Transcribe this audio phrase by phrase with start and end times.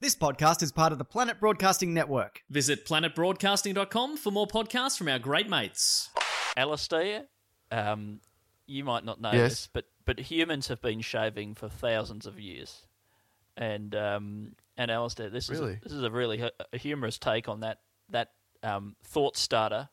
[0.00, 2.42] This podcast is part of the Planet Broadcasting Network.
[2.48, 6.10] Visit planetbroadcasting.com for more podcasts from our great mates.
[6.56, 7.24] Alistair,
[7.72, 8.20] um,
[8.66, 9.50] you might not know Yes.
[9.50, 12.86] this, but but humans have been shaving for thousands of years,
[13.56, 17.48] and um, and Alistair, this is a, this is a really hu- a humorous take
[17.48, 17.80] on that
[18.10, 18.30] that
[18.62, 19.88] um, thought starter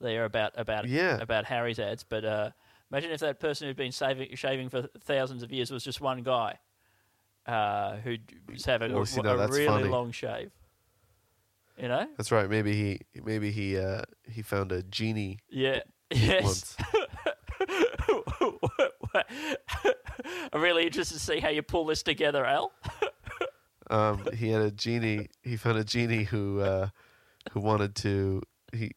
[0.00, 1.18] there about about Yeah.
[1.20, 2.02] about Harry's ads.
[2.02, 2.50] But uh,
[2.90, 6.22] imagine if that person who'd been saving, shaving for thousands of years was just one
[6.24, 6.58] guy
[7.46, 8.16] uh, who
[8.50, 9.88] was having Well, a, see, a really funny.
[9.88, 10.50] long shave.
[11.80, 12.06] You know?
[12.16, 12.48] That's right.
[12.48, 15.80] Maybe he maybe he uh, he found a genie Yeah.
[16.10, 16.44] Yes.
[16.44, 16.76] once.
[20.52, 22.72] I'm really interested to see how you pull this together, Al.
[23.90, 25.28] Um, he had a genie.
[25.42, 26.88] He found a genie who uh,
[27.52, 28.40] who wanted to
[28.72, 28.92] he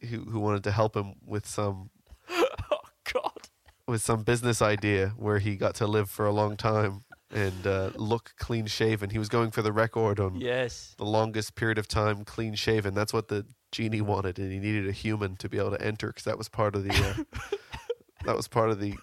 [0.00, 1.90] who, who wanted to help him with some
[2.28, 2.80] Oh
[3.12, 3.38] God.
[3.86, 7.90] with some business idea where he got to live for a long time and uh,
[7.96, 9.10] look clean shaven.
[9.10, 10.94] He was going for the record on Yes.
[10.98, 12.94] the longest period of time clean shaven.
[12.94, 16.08] That's what the genie wanted, and he needed a human to be able to enter
[16.08, 17.38] because that was part of the uh,
[18.24, 18.94] that was part of the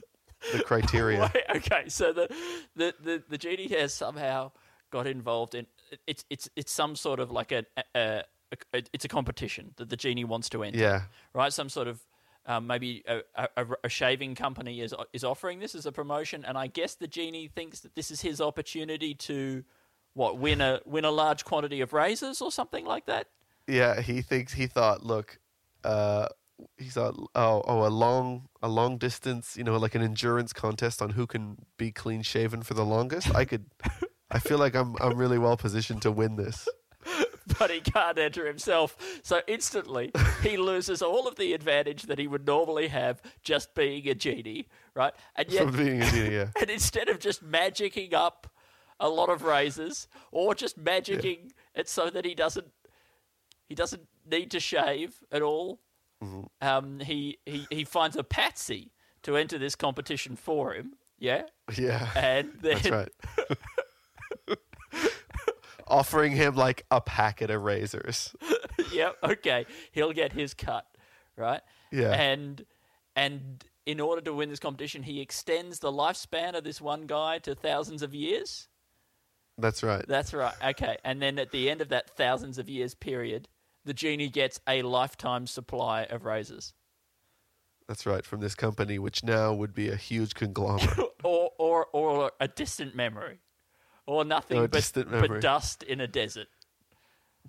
[0.53, 1.29] the criteria.
[1.33, 2.27] Wait, okay, so the,
[2.75, 4.51] the, the, the genie has somehow
[4.91, 5.65] got involved in
[6.07, 8.23] it's it's it's some sort of like a, a,
[8.73, 10.79] a it's a competition that the genie wants to enter.
[10.79, 11.01] Yeah,
[11.33, 11.51] right?
[11.51, 11.99] Some sort of
[12.45, 13.21] um, maybe a,
[13.55, 17.07] a, a shaving company is is offering this as a promotion, and I guess the
[17.07, 19.63] genie thinks that this is his opportunity to
[20.13, 23.27] what win a win a large quantity of razors or something like that.
[23.67, 24.01] yeah.
[24.01, 25.39] He thinks he thought, look,
[25.83, 26.27] uh,
[26.77, 31.01] he thought, oh, oh, a long a long distance, you know, like an endurance contest
[31.01, 33.33] on who can be clean shaven for the longest.
[33.35, 33.65] I could.
[34.31, 36.67] I feel like I'm I'm really well positioned to win this.
[37.59, 40.11] But he can't enter himself, so instantly
[40.43, 44.67] he loses all of the advantage that he would normally have just being a genie,
[44.93, 45.13] right?
[45.35, 46.49] And yet, From being a genie, yeah.
[46.61, 48.47] and instead of just magicking up
[48.99, 52.67] a lot of razors or just magicking it so that he doesn't
[53.67, 55.79] he doesn't need to shave at all
[56.21, 56.67] Mm-hmm.
[56.67, 58.91] um, he, he he finds a patsy
[59.23, 61.43] to enter this competition for him yeah
[61.77, 62.09] Yeah.
[62.13, 63.09] and then That's right.
[65.89, 68.33] Offering him like a packet of razors.
[68.93, 69.15] yep.
[69.23, 70.85] okay he'll get his cut
[71.35, 71.61] right
[71.91, 72.11] Yeah.
[72.11, 72.65] and
[73.15, 77.39] and in order to win this competition he extends the lifespan of this one guy
[77.39, 78.67] to thousands of years
[79.57, 80.05] That's right.
[80.07, 80.53] That's right.
[80.63, 80.97] Okay.
[81.03, 83.49] And then at the end of that thousands of years period,
[83.83, 86.73] the genie gets a lifetime supply of razors.
[87.87, 88.25] That's right.
[88.25, 90.97] From this company, which now would be a huge conglomerate.
[91.25, 93.39] Or or or a distant memory.
[94.09, 96.47] Or nothing a but, but dust in a desert.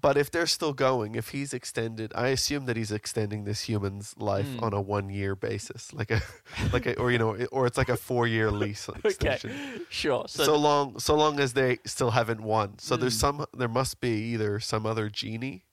[0.01, 4.15] but if they're still going, if he's extended, I assume that he's extending this human's
[4.19, 4.65] life Hmm.
[4.65, 6.21] on a one-year basis, like a,
[6.73, 9.51] like a, or you know, or it's like a four-year lease extension.
[9.51, 9.83] Okay.
[9.89, 10.25] Sure.
[10.29, 12.79] So, So, long, so long as they still haven't won.
[12.79, 13.39] So there's Hmm.
[13.41, 15.65] some, there must be either some other genie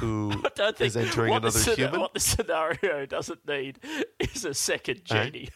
[0.00, 0.32] who
[0.80, 2.00] is entering what the another scena- human.
[2.00, 3.78] What the scenario doesn't need
[4.18, 5.24] is a second Eh?
[5.24, 5.48] genie.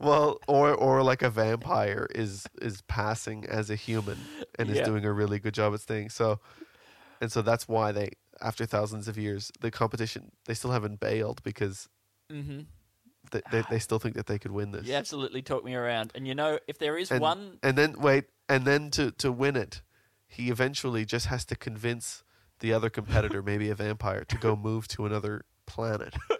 [0.00, 4.18] Well, or or like a vampire is is passing as a human
[4.58, 4.76] and Yeah.
[4.76, 6.08] is doing a really good job at staying.
[6.08, 6.40] So,
[7.20, 11.42] and so that's why they, after thousands of years, the competition they still haven't bailed
[11.42, 11.90] because
[12.32, 12.60] mm-hmm.
[13.30, 14.86] they, they they still think that they could win this.
[14.86, 16.12] You absolutely talk me around.
[16.14, 19.30] And you know, if there is And, one and then wait, and then to to
[19.30, 19.82] win it,
[20.26, 22.24] he eventually just has to convince
[22.60, 26.14] the other competitor, maybe a vampire, to go move to another planet.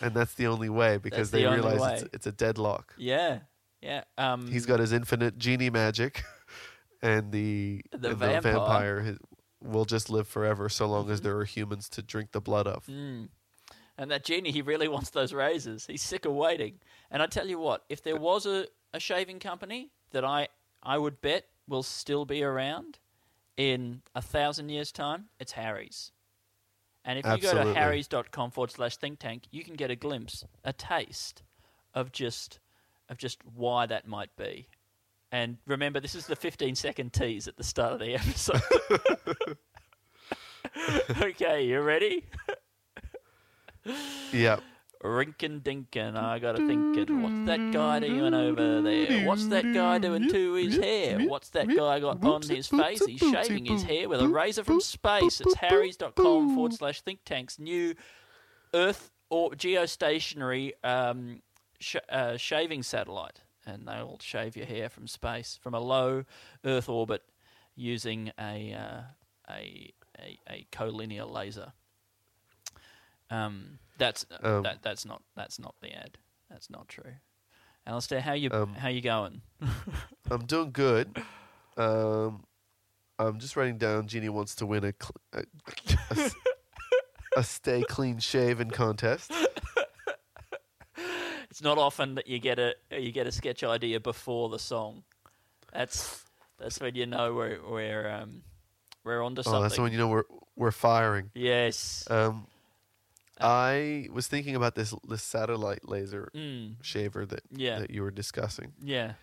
[0.00, 1.94] and that's the only way because the they only realize way.
[1.94, 2.94] it's, it's a deadlock.
[2.96, 3.40] Yeah.
[3.80, 4.04] Yeah.
[4.16, 6.24] Um He's got his infinite genie magic,
[7.02, 8.40] and the The and vampire.
[8.40, 9.18] vampire his,
[9.60, 12.86] will just live forever so long as there are humans to drink the blood of.
[12.86, 13.28] Mm.
[13.96, 15.86] And that genie, he really wants those razors.
[15.86, 16.78] He's sick of waiting.
[17.10, 20.48] And I tell you what, if there was a, a shaving company that I,
[20.82, 22.98] I would bet will still be around
[23.56, 26.12] in a thousand years' time, it's Harry's.
[27.04, 27.74] And if you go Absolutely.
[27.74, 31.42] to harrys.com forward slash think tank, you can get a glimpse, a taste
[31.94, 32.58] of just
[33.08, 34.68] of just why that might be.
[35.32, 38.60] And remember, this is the 15 second tease at the start of the episode.
[41.22, 42.24] okay, you ready?
[44.32, 44.60] Yeah,
[45.02, 49.26] Rinkin dinkin, I got to thinking, what's that guy doing over there?
[49.26, 51.20] What's that guy doing to his hair?
[51.20, 53.04] What's that guy got on his face?
[53.06, 55.40] He's shaving his hair with a razor from space.
[55.40, 57.94] It's harrys.com forward slash think tanks new
[58.74, 61.42] Earth or geostationary um,
[61.78, 66.24] sh- uh, shaving satellite, and they'll shave your hair from space from a low
[66.64, 67.22] Earth orbit
[67.76, 69.00] using a uh,
[69.48, 71.72] a, a a collinear laser.
[73.30, 76.18] Um, that's Um, that that's not that's not the ad.
[76.50, 77.12] That's not true.
[77.86, 79.42] Alistair, how you Um, how you going?
[80.30, 81.22] I'm doing good.
[81.76, 82.44] Um,
[83.18, 84.06] I'm just writing down.
[84.06, 85.44] Genie wants to win a cl- a,
[86.16, 86.30] a
[87.40, 89.32] a stay clean shaven contest.
[91.50, 95.02] It's not often that you get a you get a sketch idea before the song.
[95.72, 96.24] That's
[96.58, 98.42] that's when you know we're we're um,
[99.02, 99.62] we're onto Oh, something.
[99.62, 100.24] that's when you know we're
[100.56, 101.30] we're firing.
[101.34, 102.04] yes.
[102.10, 102.46] Um,
[103.40, 107.78] I was thinking about this this satellite laser Mm, shaver that Yeah.
[107.80, 109.14] that you were discussing, yeah.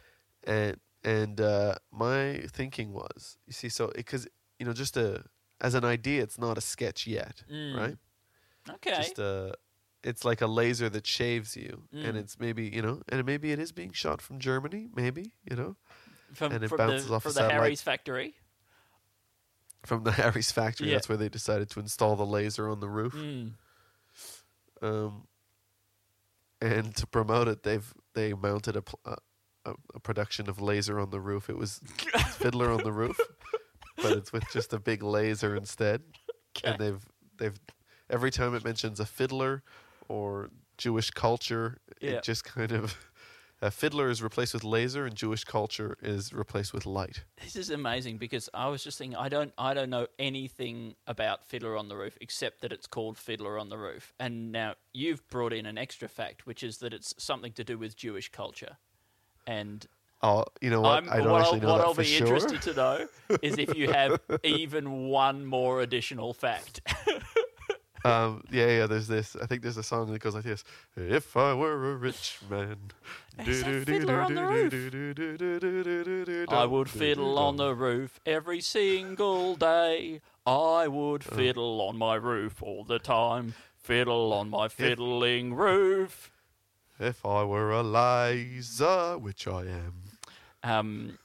[0.46, 4.28] and and uh, my thinking was, you see, so because
[4.60, 5.24] you know, just a
[5.62, 7.76] as an idea, it's not a sketch yet, Mm.
[7.78, 7.98] right?
[8.70, 8.96] Okay.
[8.96, 9.54] Just a,
[10.04, 12.06] it's like a laser that shaves you, Mm.
[12.10, 15.56] and it's maybe you know, and maybe it is being shot from Germany, maybe you
[15.56, 15.76] know,
[16.34, 17.62] from and it from bounces the, off from a the satellite.
[17.62, 18.36] Harry's factory.
[19.86, 20.88] from the Harry's factory.
[20.88, 20.96] Yeah.
[20.96, 23.14] That's where they decided to install the laser on the roof.
[23.14, 23.54] Mm.
[24.86, 25.28] Um,
[26.62, 29.16] and to promote it, they've they mounted a, pl- a
[29.96, 31.50] a production of Laser on the roof.
[31.50, 31.80] It was
[32.38, 33.20] Fiddler on the roof,
[33.98, 36.04] but it's with just a big laser instead.
[36.64, 37.06] And they've
[37.38, 37.60] they've
[38.10, 39.64] every time it mentions a fiddler
[40.08, 42.12] or Jewish culture, Yeah.
[42.12, 42.96] it just kind of
[43.62, 47.24] a fiddler is replaced with laser, and Jewish culture is replaced with light.
[47.42, 51.46] This is amazing because I was just thinking I don't I don't know anything about
[51.46, 54.14] Fiddler on the Roof except that it's called Fiddler on the Roof.
[54.20, 57.78] And now you've brought in an extra fact, which is that it's something to do
[57.78, 58.78] with Jewish culture.
[59.48, 59.86] And
[60.22, 61.04] Oh, you know what?
[61.04, 62.28] I'm, I don't what actually I'll, know what that I'll for be sure.
[62.28, 63.08] interested to know
[63.42, 66.82] is if you have even one more additional fact.
[68.06, 68.86] Um, yeah, yeah.
[68.88, 69.36] There's this.
[69.36, 70.64] I think there's a song that goes like this:
[70.96, 72.78] "If I were a rich man,
[73.46, 74.74] Is that Fiddler on the roof?
[76.50, 80.22] I would fiddle on the roof every single day.
[80.46, 83.56] I would fiddle on my roof all the time.
[83.76, 86.32] Fiddle on my fiddling roof.
[87.00, 89.94] If I were a Liza, which I am.
[90.64, 91.20] Um,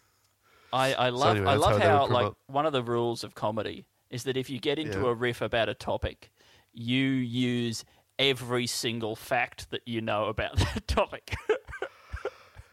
[0.73, 3.85] I, I love anyway, I love how how like one of the rules of comedy
[4.11, 5.07] is that if you get into Yeah.
[5.11, 6.31] a riff about a topic,
[6.73, 7.85] you use
[8.19, 11.35] every single fact that you know about that topic.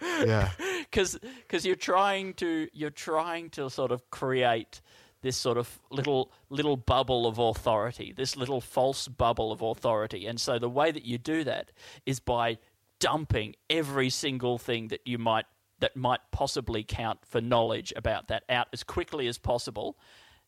[0.01, 0.49] Yeah,
[0.91, 4.81] because you're trying to you're trying to sort of create
[5.21, 10.39] this sort of little little bubble of authority, this little false bubble of authority, and
[10.39, 11.71] so the way that you do that
[12.05, 12.57] is by
[12.99, 15.45] dumping every single thing that you might
[15.79, 19.97] that might possibly count for knowledge about that out as quickly as possible.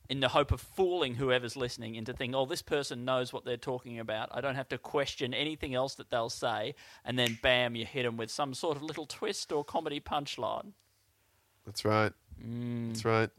[0.09, 3.57] In the hope of fooling whoever's listening into thinking, oh, this person knows what they're
[3.57, 4.29] talking about.
[4.31, 6.73] I don't have to question anything else that they'll say.
[7.05, 10.71] And then, bam, you hit them with some sort of little twist or comedy punchline.
[11.63, 12.11] that's right.
[12.41, 13.29] That's right.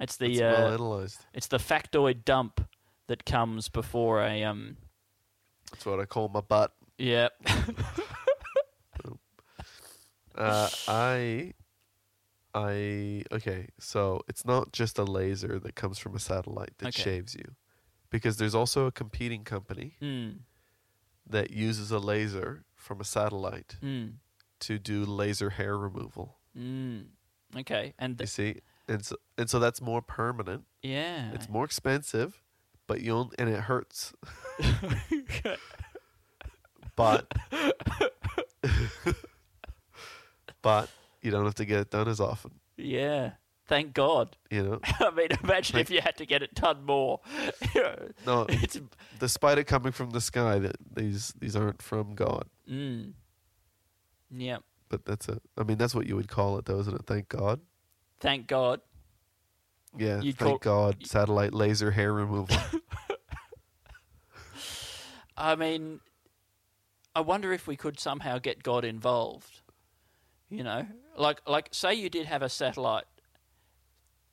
[0.00, 1.20] It's the It's well uh, analyzed.
[1.34, 2.66] it's the factoid dump
[3.08, 4.76] that comes before a um
[5.70, 6.72] That's what I call my butt.
[6.98, 7.28] yeah
[10.34, 11.54] Uh, I,
[12.58, 13.68] I okay.
[13.78, 17.02] So it's not just a laser that comes from a satellite that Okay.
[17.02, 17.54] shaves you,
[18.08, 20.38] because there's also a competing company mm,
[21.28, 24.14] that uses a laser from a satellite mm,
[24.60, 26.38] to do laser hair removal.
[26.56, 27.04] mm.
[27.54, 30.64] okay and You see, and so and so that's more permanent.
[30.82, 32.40] yeah It's more expensive,
[32.86, 34.14] but you only, and it hurts.
[36.96, 37.26] but
[40.62, 40.88] but
[41.26, 42.52] you don't have to get it done as often.
[42.78, 43.32] yeah
[43.66, 47.20] thank God You know, I mean imagine if you had to get it done more
[48.26, 48.78] no, it's
[49.18, 52.44] despite it coming from the sky, that these these aren't from God.
[52.70, 53.12] mm,
[54.30, 55.40] yeah But that's a.
[55.58, 57.06] I mean, that's what you would call it, though, isn't it?
[57.06, 57.58] Thank God.
[58.20, 58.80] thank God
[59.98, 61.06] Yeah, You'd thank call- God.
[61.06, 62.56] Satellite laser hair removal.
[65.36, 66.00] I mean,
[67.14, 69.60] I wonder if we could somehow get God involved.
[70.48, 70.86] You know,
[71.16, 73.04] like like say you did have a satellite.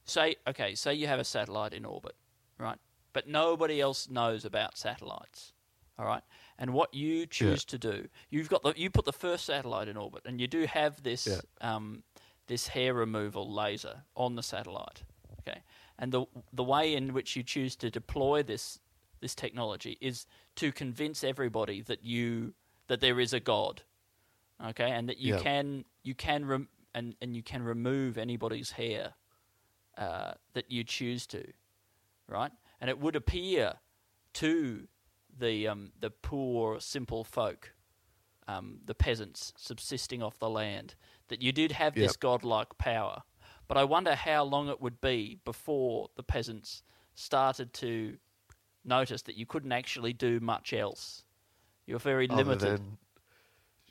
[0.05, 2.15] Say okay, say you have a satellite in orbit,
[2.57, 2.77] right?
[3.13, 5.53] But nobody else knows about satellites.
[5.97, 6.23] All right,
[6.57, 9.95] and what you choose to do, you've got the you put the first satellite in
[9.95, 11.75] orbit, and you do have this Yeah.
[11.75, 12.03] um,
[12.47, 15.03] this hair removal laser on the satellite.
[15.39, 15.61] Okay,
[15.99, 18.79] and the the way in which you choose to deploy this
[19.21, 22.53] this technology is to convince everybody that you
[22.87, 23.83] that there is a God,
[24.67, 25.39] okay, and that you Yeah.
[25.39, 29.13] can you can rem- and and you can remove anybody's hair
[29.97, 31.43] uh, that you choose to,
[32.27, 32.51] right?
[32.81, 33.73] And it would appear
[34.33, 34.87] to
[35.37, 37.73] the um, the poor simple folk,
[38.47, 40.95] um, the peasants subsisting off the land,
[41.29, 43.23] that you did have this godlike power.
[43.67, 46.83] But I wonder how long it would be before the peasants
[47.15, 48.17] started to
[48.83, 51.23] notice that you couldn't actually do much else.
[51.85, 52.79] You're very Other limited.
[52.79, 52.97] than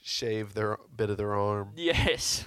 [0.03, 1.71] shave their bit of their arm.
[1.77, 2.47] Yes.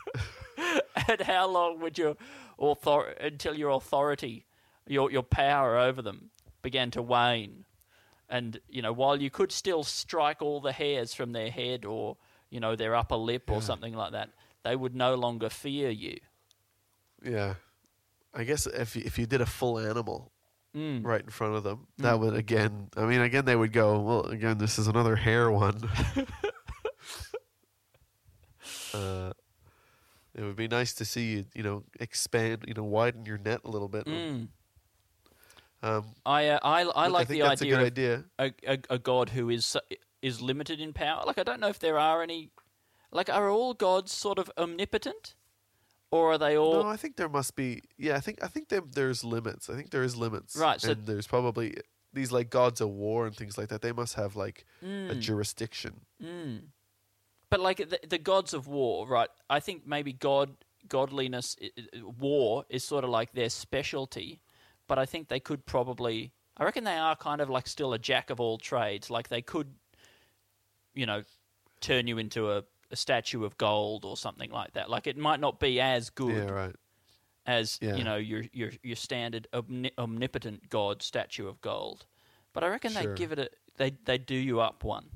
[1.08, 2.16] and how long would your
[2.58, 4.44] author until your authority,
[4.86, 6.30] your your power over them
[6.62, 7.64] began to wane?
[8.28, 12.16] And you know, while you could still strike all the hairs from their head or
[12.50, 14.30] you know their upper lip or something like that,
[14.64, 16.18] they would no longer fear you.
[17.24, 17.54] Yeah.
[18.32, 20.30] I guess if you- if you did a full animal
[20.76, 21.04] Mm.
[21.04, 22.90] right in front of them, that would again.
[22.96, 23.98] I mean, again they would go.
[23.98, 25.90] Well, again, this is another hair one.
[28.94, 29.32] uh,
[30.34, 33.60] it would be nice to see you, you know, expand, you know, widen your net
[33.64, 34.06] a little bit.
[34.06, 34.48] Mm.
[35.82, 38.24] Um, I uh, I I like I think the idea a of idea.
[38.38, 39.76] a, a, a god who is
[40.20, 41.22] is limited in power.
[41.26, 42.50] Like I don't know if there are any.
[43.12, 45.34] Like are all gods sort of omnipotent,
[46.10, 46.82] or are they all?
[46.84, 47.80] No, I think there must be.
[47.96, 49.68] Yeah, I think I think there, there's limits.
[49.70, 50.54] I think there is limits.
[50.54, 51.74] Right, so- and there's probably
[52.12, 53.80] these like gods of war and things like that.
[53.82, 56.02] They must have like a jurisdiction.
[56.22, 56.60] Mm.
[57.50, 59.28] But like the, the gods of war, right?
[59.48, 60.50] I think maybe god
[60.88, 61.56] godliness,
[62.18, 64.40] war is sort of like their specialty.
[64.86, 66.32] But I think they could probably.
[66.56, 69.10] I reckon they are kind of like still a jack of all trades.
[69.10, 69.68] Like they could,
[70.94, 71.22] you know,
[71.80, 74.90] turn you into a, a statue of gold or something like that.
[74.90, 76.76] Like it might not be as good Yeah, right.
[77.46, 77.96] as Yeah.
[77.96, 82.06] you know your your your standard omni- omnipotent god statue of gold.
[82.52, 83.02] But I reckon Sure.
[83.02, 85.06] they give it a they they do you up one.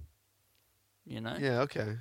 [1.04, 1.36] You know.
[1.38, 1.96] Yeah, okay.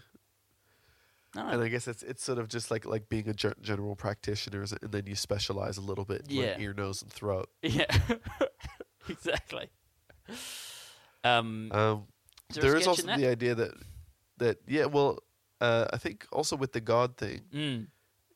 [1.35, 1.47] No.
[1.47, 4.61] And I guess it's it's sort of just like like being a gen- general practitioner,
[4.61, 6.41] and then you specialize a little bit, in, Yeah.
[6.51, 7.49] like ear, nose, and throat.
[7.63, 7.85] Yeah,
[9.09, 9.69] exactly.
[11.23, 12.07] Um, Um,
[12.49, 13.71] is there, there is also the idea that
[14.37, 15.19] that yeah, well,
[15.61, 17.87] uh, I think also with the God thing Mm,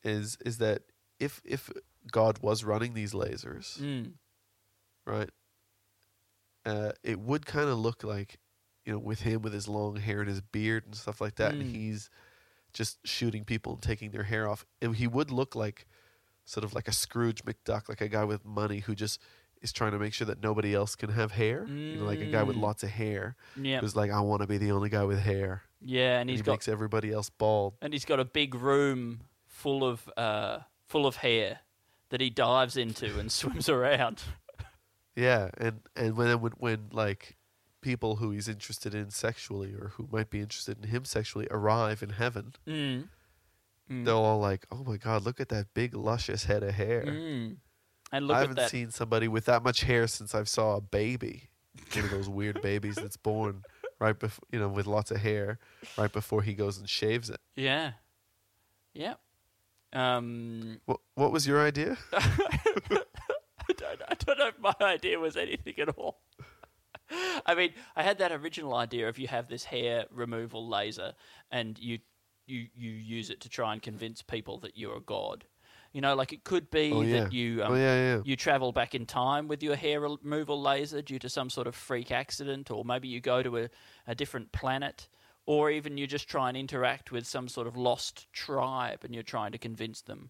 [0.02, 0.82] is is that
[1.20, 1.70] if if
[2.10, 4.12] God was running these lasers, mm,
[5.06, 5.30] right,
[6.64, 8.38] uh, it would kind of look like
[8.84, 11.54] you know with him with his long hair and his beard and stuff like that,
[11.54, 11.70] and Mm.
[11.72, 12.10] he's
[12.78, 14.64] just shooting people and taking their hair off.
[14.80, 15.86] And he would look like
[16.44, 19.20] sort of like a Scrooge McDuck, like a guy with money who just
[19.60, 21.66] is trying to make sure that nobody else can have hair.
[21.66, 22.62] You know, like a guy with Mm.
[22.62, 25.62] lots of hair yeah, who's like, I want to be the only guy with hair.
[25.80, 27.74] yeah, and And he got makes everybody else bald.
[27.82, 31.60] and he's got a big room full of uh, full of hair
[32.10, 34.22] that he dives into and swims around.
[35.16, 37.36] Yeah, and and when when when like
[37.80, 42.02] people who he's interested in sexually or who might be interested in him sexually arrive
[42.02, 43.08] in heaven, Mm,
[43.90, 44.04] Mm.
[44.04, 47.56] they're all like, "Oh my god, look at that big luscious head of hair." mm.
[48.12, 51.50] Look I haven't seen somebody with that much hair since I saw a baby,
[51.94, 53.62] one of those weird babies that's born
[53.98, 55.58] right before you know with lots of hair,
[55.96, 57.40] right before he goes and shaves it.
[57.54, 57.92] Yeah,
[58.94, 59.14] yeah.
[59.92, 61.96] Um, What what was your idea?
[62.12, 66.20] I don't, I don't know if my idea was anything at all.
[67.10, 71.14] I mean, I had that original idea of you have this hair removal laser
[71.50, 71.98] and you
[72.46, 75.44] you you use it to try and convince people that you're a god.
[75.92, 77.24] You know, like it could be Oh, yeah.
[77.24, 78.20] that you um, oh yeah, yeah.
[78.24, 81.74] you travel back in time with your hair removal laser due to some sort of
[81.74, 83.68] freak accident, or maybe you go to a,
[84.06, 85.08] a different planet,
[85.46, 89.22] or even you just try and interact with some sort of lost tribe and you're
[89.22, 90.28] trying to convince them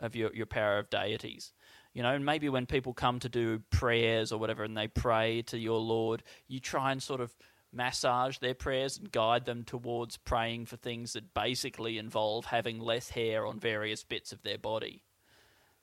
[0.00, 1.52] of your, your power of deities.
[1.96, 5.40] You know, and maybe when people come to do prayers or whatever and they pray
[5.46, 7.34] to your Lord, you try and sort of
[7.72, 13.08] massage their prayers and guide them towards praying for things that basically involve having less
[13.08, 15.04] hair on various bits of their body.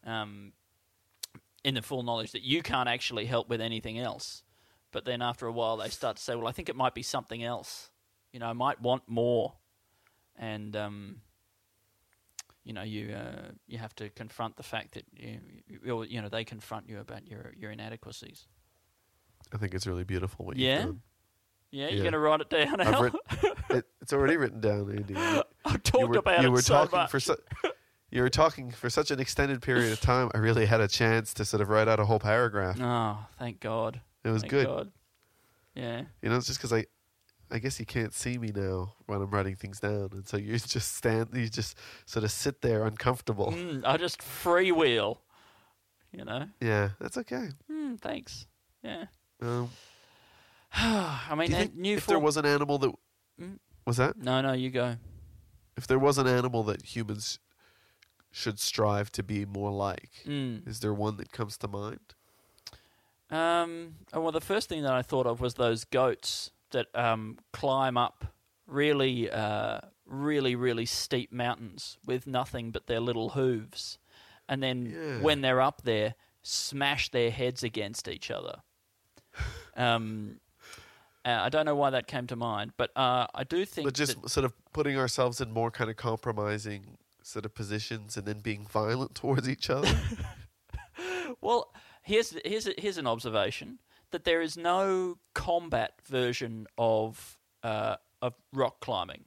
[0.05, 0.53] Um,
[1.63, 4.43] in the full knowledge that you can't actually help with anything else.
[4.91, 7.01] But then after a while, they start to say, "Well, I think it might be
[7.01, 7.89] something else.
[8.31, 9.53] You know, I might want more."
[10.35, 11.21] And um,
[12.63, 15.39] you know, you uh, you have to confront the fact that you,
[15.83, 18.47] you you know they confront you about your your inadequacies.
[19.53, 20.75] I think it's really beautiful what Yeah?
[20.77, 21.01] you've done.
[21.71, 22.01] Yeah, you're Yeah.
[22.03, 22.79] going to write it down.
[22.81, 23.03] Al?
[23.03, 23.13] writ-
[23.69, 25.15] it, it's already written down, Andy.
[25.65, 27.09] I've talked were, about you it were so talking much.
[27.11, 27.35] for su-
[28.11, 30.29] you were talking for such an extended period of time.
[30.35, 32.77] I really had a chance to sort of write out a whole paragraph.
[32.79, 33.99] oh, thank God!
[34.23, 34.65] It was Thank good.
[34.67, 34.91] God.
[35.75, 36.03] Yeah.
[36.21, 36.85] You know, it's just because I,
[37.51, 40.51] I guess you can't see me now when I'm writing things down, and so you
[40.59, 43.51] just stand, you just sort of sit there uncomfortable.
[43.51, 45.17] Mm, I just freewheel.
[46.11, 46.47] You know.
[46.61, 47.49] Yeah, that's okay.
[47.71, 48.45] Mm, thanks.
[48.83, 49.05] Yeah.
[49.41, 49.69] Um,
[50.73, 52.91] I mean, do you think new if there was an animal that
[53.85, 54.95] Was that No, no, you go.
[55.75, 57.39] if there was an animal that humans
[58.31, 60.09] should strive to be more like?
[60.25, 60.67] Mm.
[60.67, 62.13] Is there one that comes to mind?
[63.29, 67.37] Um, oh, well, the first thing that I thought of was those goats that um,
[67.51, 68.25] climb up
[68.67, 73.97] really, uh, really, really steep mountains with nothing but their little hooves,
[74.47, 75.21] and then Yeah.
[75.21, 78.61] when they're up there, smash their heads against each other.
[79.75, 80.39] um,
[81.25, 83.93] uh, I don't know why that came to mind, but uh, I do think But
[83.95, 88.39] just sort of putting ourselves in more kind of compromising sort of positions and then
[88.41, 89.97] being violent towards each other.
[91.41, 93.79] Well, here's here's here's an observation
[94.13, 99.25] that there is no combat version of uh, of rock climbing,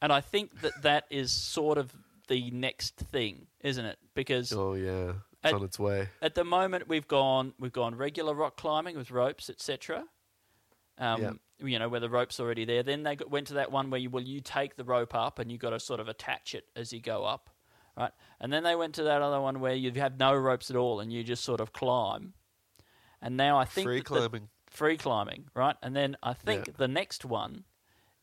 [0.00, 1.94] and I think that that is sort of
[2.28, 3.98] the next thing, isn't it?
[4.14, 5.12] Because oh yeah,
[5.44, 6.08] it's At- on its way.
[6.22, 10.04] at the moment we've gone we've gone regular rock climbing with ropes, etc.
[10.98, 12.82] Um, You know where the rope's already there.
[12.82, 15.38] Then they got, went to that one where you well you take the rope up
[15.38, 17.50] and you got to sort of attach it as you go up,
[17.96, 18.10] right?
[18.40, 21.00] And then they went to that other one where you have no ropes at all
[21.00, 22.34] and you just sort of climb.
[23.22, 24.48] And now I think Free that the- climbing.
[24.68, 25.76] free climbing, right?
[25.82, 26.74] And then I think Yeah.
[26.76, 27.64] the next one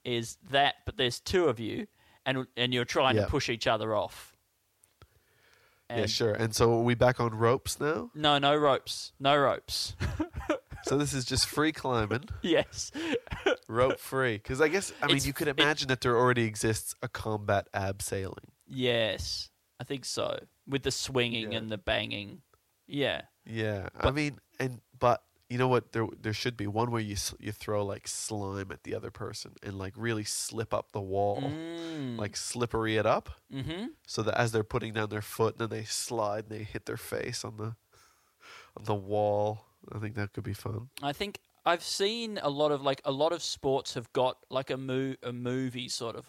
[0.04, 1.88] is that, but there's two of you,
[2.26, 3.24] and and you're trying Yeah.
[3.26, 4.36] to push each other off.
[5.90, 6.34] yeah, sure.
[6.34, 8.12] And so are we back on ropes now?
[8.14, 9.96] No, no ropes, no ropes.
[10.86, 12.90] So this is just free climbing, yes,
[13.68, 14.38] rope free.
[14.38, 17.68] Because I guess I mean It's- you could imagine that there already exists a combat
[17.74, 18.48] abseiling.
[18.66, 20.40] yes, I think so.
[20.66, 21.58] With the swinging Yeah.
[21.58, 22.44] and the banging,
[22.88, 25.94] yeah, Yeah, I mean, and but you know what?
[25.94, 29.54] There there should be one where you you throw like slime at the other person
[29.64, 32.18] and like really slip up the wall, mm.
[32.18, 33.88] like slippery it up, mm-hmm.
[34.06, 36.98] so that as they're putting down their foot, then they slide and they hit their
[36.98, 37.76] face on the
[38.78, 39.66] on the wall.
[39.92, 40.90] I think that could be fun.
[41.02, 44.70] I think I've seen a lot of like a lot of sports have got like
[44.70, 46.26] a mo- a movie sort of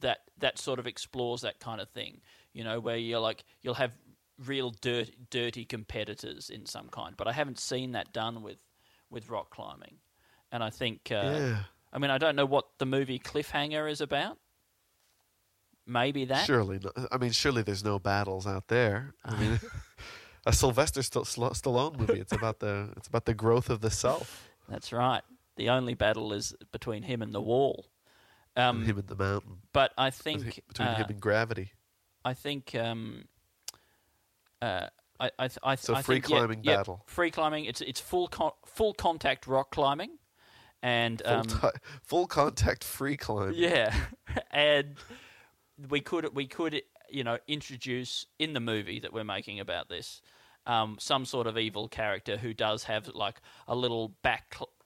[0.00, 2.20] that that sort of explores that kind of thing.
[2.52, 3.92] You know, where you're like you'll have
[4.38, 8.58] real dirt, dirty competitors in some kind, but I haven't seen that done with
[9.10, 9.96] with rock climbing.
[10.50, 11.58] And I think uh, yeah,
[11.92, 14.38] I mean I don't know what the movie Cliffhanger is about.
[15.86, 16.46] Maybe that.
[16.46, 16.80] surely.
[16.82, 19.12] No, I mean, surely there's no battles out there.
[19.22, 19.60] I mean,
[20.46, 22.20] a Sylvester St- Stallone movie.
[22.20, 24.48] It's about the it's about the growth of the self.
[24.68, 25.22] That's right.
[25.56, 27.86] The only battle is between him and the wall.
[28.56, 29.58] Um, him and the mountain.
[29.72, 31.72] but I think between uh, him and gravity.
[32.24, 33.24] I think um,
[34.62, 34.86] uh,
[35.20, 37.02] I I, th- I, th- So I free think, climbing yeah, battle.
[37.06, 37.64] Free climbing.
[37.66, 40.18] It's it's full con- full contact rock climbing,
[40.82, 43.54] and Full, um, ti- full contact free climbing.
[43.56, 43.94] yeah,
[44.50, 44.96] and
[45.88, 50.20] we could we could you know introduce in the movie that we're making about this
[50.66, 54.08] um, some sort of evil character who does have like a little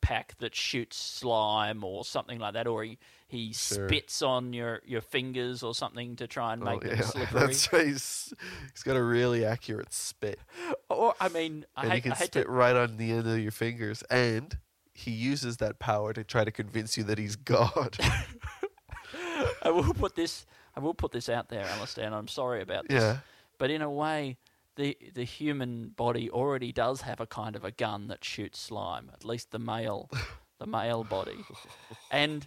[0.09, 3.89] backpack that shoots slime or something like that, or he he Sure.
[3.89, 7.03] spits on your your fingers or something to try and Oh, make them yeah.
[7.05, 7.41] slippery.
[7.41, 7.67] That's.
[7.69, 8.33] He's,
[8.73, 10.41] he's got a really accurate spit.
[10.89, 13.39] Or I mean, I and hate, he can spit to, right on the end of
[13.39, 14.03] your fingers.
[14.11, 14.57] And
[14.95, 17.99] he uses that power to try to convince you that he's God.
[19.63, 20.47] I will put this.
[20.77, 23.03] I will put this out there, Alistair, and I'm sorry about this.
[23.03, 23.19] yeah.
[23.59, 24.37] But in a way,
[24.79, 29.11] the the human body already does have a kind of a gun that shoots slime.
[29.13, 30.09] At least the male,
[30.59, 31.47] the male body.
[32.11, 32.47] And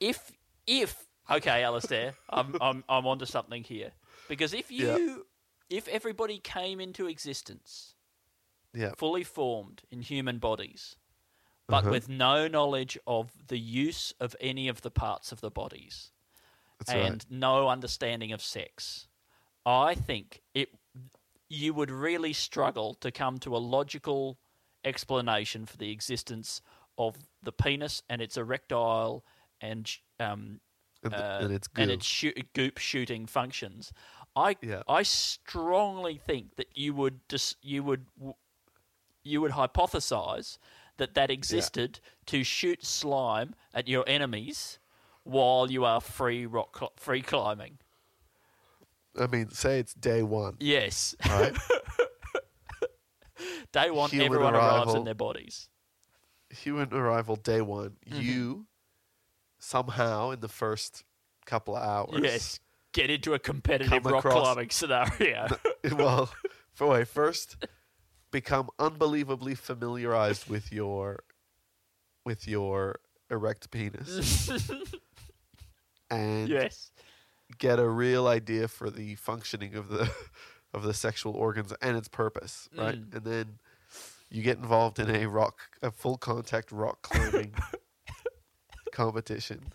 [0.00, 0.32] if
[0.66, 3.92] if okay, Alistair, I'm I'm I'm onto something here
[4.28, 4.96] because if Yeah.
[4.96, 5.26] you
[5.70, 7.94] if everybody came into existence
[8.74, 8.92] Yeah.
[8.96, 10.96] fully formed in human bodies,
[11.68, 11.90] but Uh-huh.
[11.90, 16.12] with no knowledge of the use of any of the parts of the bodies
[16.78, 17.26] That's and right.
[17.30, 19.08] no understanding of sex,
[19.66, 20.70] I think it
[21.48, 24.38] you would really struggle to come to a logical
[24.84, 26.60] explanation for the existence
[26.98, 29.24] of the penis and its erectile
[29.60, 30.60] and um,
[31.02, 33.92] And, uh, and it's and its goop shooting functions.
[34.36, 34.82] I Yeah.
[34.88, 38.34] I strongly think that you would dis- you would w-
[39.22, 40.58] you would hypothesize
[40.96, 44.78] that that existed to shoot slime at your enemies
[45.24, 47.78] while you are free rock cl- free climbing.
[49.18, 50.56] I mean, say it's day one.
[50.60, 51.56] Yes, All right.
[53.72, 55.68] they want Human everyone arrives in their bodies.
[56.50, 57.96] Human arrival day one.
[58.08, 58.20] Mm-hmm.
[58.20, 58.66] You
[59.58, 61.04] somehow in the first
[61.46, 62.20] couple of hours.
[62.22, 62.60] Yes,
[62.92, 65.46] get into a competitive rock across- climbing scenario.
[65.92, 66.32] well,
[66.72, 67.56] for wait, first
[68.30, 71.22] become unbelievably familiarized with your
[72.24, 72.96] with your
[73.30, 74.50] erect penis.
[76.10, 76.90] and yes,
[77.58, 80.10] get a real idea for the functioning of the
[80.74, 82.98] of the sexual organs and its purpose, right?
[83.00, 83.14] Mm.
[83.16, 83.58] And then
[84.30, 87.54] you get involved in a rock a full contact rock climbing
[88.92, 89.72] competition,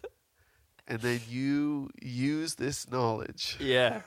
[0.87, 4.01] and then you use this knowledge Yeah.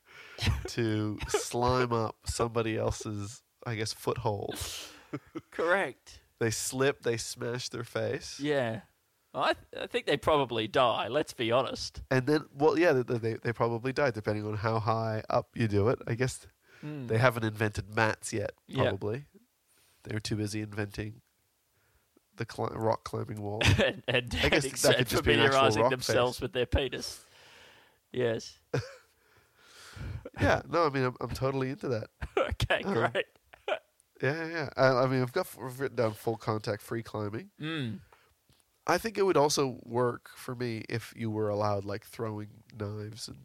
[0.68, 4.56] to slime up somebody else's, I guess, foothold.
[5.50, 6.20] Correct.
[6.38, 8.80] They slip, they smash their face, Yeah.
[9.34, 11.08] I, th- I think they probably die.
[11.08, 12.02] Let's be honest.
[12.10, 15.68] and then, well, yeah, they, they they probably die depending on how high up you
[15.68, 15.98] do it.
[16.06, 16.46] I guess
[16.82, 18.52] they haven't invented mats yet.
[18.74, 19.24] Probably
[20.04, 21.20] they're too busy inventing
[22.36, 23.60] the cli- rock climbing wall.
[23.84, 24.72] and and, I guess and
[25.06, 26.42] just be an familiarizing rock themselves face.
[26.42, 27.20] with their penis.
[28.12, 28.58] Yes.
[30.40, 32.08] yeah, no, I mean, I'm, I'm totally into that.
[32.36, 33.08] okay, Uh-huh.
[33.12, 33.26] great.
[34.22, 34.68] Yeah, yeah, yeah.
[34.76, 37.50] I, I mean, I've got I've written down full contact free climbing.
[37.60, 37.98] Mm.
[38.86, 43.28] I think it would also work for me if you were allowed like throwing knives
[43.28, 43.38] and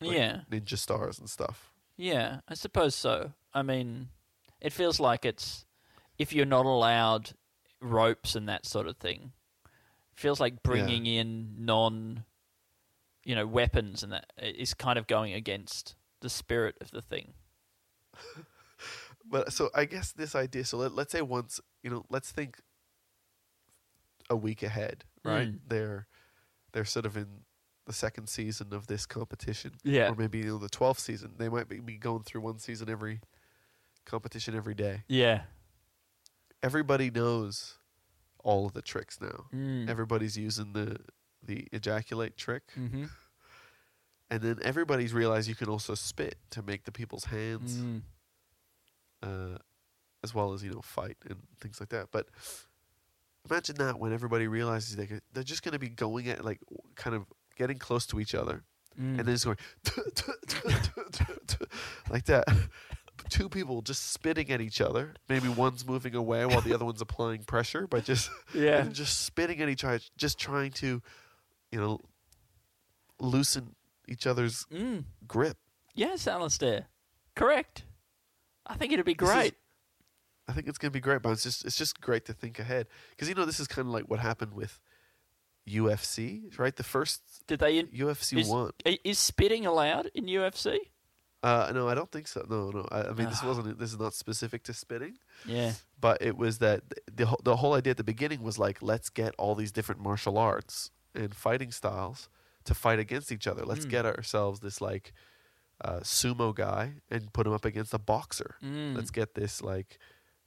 [0.00, 0.40] like, yeah.
[0.50, 1.72] ninja stars and stuff.
[1.96, 3.32] Yeah, I suppose so.
[3.52, 4.08] I mean,
[4.60, 5.66] it feels like it's
[6.18, 7.32] if you're not allowed
[7.80, 9.32] ropes and that sort of thing.
[10.12, 12.24] It feels like bringing in non,
[13.24, 17.34] you know, weapons and that is kind of going against the spirit of the thing.
[19.26, 20.64] But so I guess this idea.
[20.64, 22.58] So let, let's say once you know, let's think
[24.30, 25.48] a week ahead, right?
[25.48, 25.60] Mm.
[25.68, 26.06] They're
[26.72, 27.26] they're sort of in
[27.86, 30.10] the second season of this competition, Yeah.
[30.10, 31.34] or maybe you know, the twelfth season.
[31.38, 33.20] They might be, be going through one season every
[34.06, 35.02] competition every day.
[35.08, 35.42] Yeah.
[36.62, 37.74] Everybody knows
[38.42, 39.46] all of the tricks now.
[39.54, 39.88] Mm.
[39.88, 40.98] Everybody's using the
[41.42, 43.04] the ejaculate trick, mm-hmm.
[44.30, 47.76] and then everybody's realized you can also spit to make the people's hands.
[47.76, 48.02] Mm.
[49.22, 49.58] uh,
[50.22, 52.08] as well as you know fight and things like that.
[52.10, 52.28] But
[53.50, 56.60] imagine that when everybody realizes they could, they're just going to be going at like
[56.96, 57.24] kind of
[57.56, 58.62] getting close to each other,
[59.00, 59.18] Mm.
[59.18, 59.56] and then just going
[62.10, 62.44] like that.
[63.28, 65.14] Two people just spitting at each other.
[65.28, 68.82] Maybe one's moving away while the other one's applying pressure by just Yeah.
[68.84, 71.00] just spitting at each other, just trying to,
[71.70, 72.00] you know,
[73.20, 73.74] loosen
[74.08, 75.04] each other's Mm.
[75.26, 75.56] grip.
[75.94, 76.86] Yes, Alistair.
[77.36, 77.84] Correct.
[78.66, 79.54] I think it'd be great.
[80.48, 82.86] I think it's gonna be great, but it's just it's just great to think ahead
[83.10, 84.80] because you know this is kind of like what happened with
[85.66, 86.74] UFC, right?
[86.76, 87.78] The first Did they?
[87.78, 88.72] In- UFC is, one.
[89.04, 90.76] is spitting allowed in UFC?
[91.42, 92.44] Uh, no, I don't think so.
[92.48, 92.88] No, no.
[92.90, 93.48] I, I mean, this Ah.
[93.48, 93.78] wasn't.
[93.78, 95.72] This is not specific to spitting, Yeah.
[96.00, 99.08] but it was that the whole- the whole idea at the beginning was like, let's
[99.10, 102.28] get all these different martial arts and fighting styles
[102.64, 103.64] to fight against each other.
[103.64, 103.90] Let's Mm.
[103.90, 105.12] get ourselves this like
[105.80, 108.54] uh, sumo guy and put him up against a boxer.
[108.62, 108.94] Mm.
[108.96, 109.98] Let's get this like,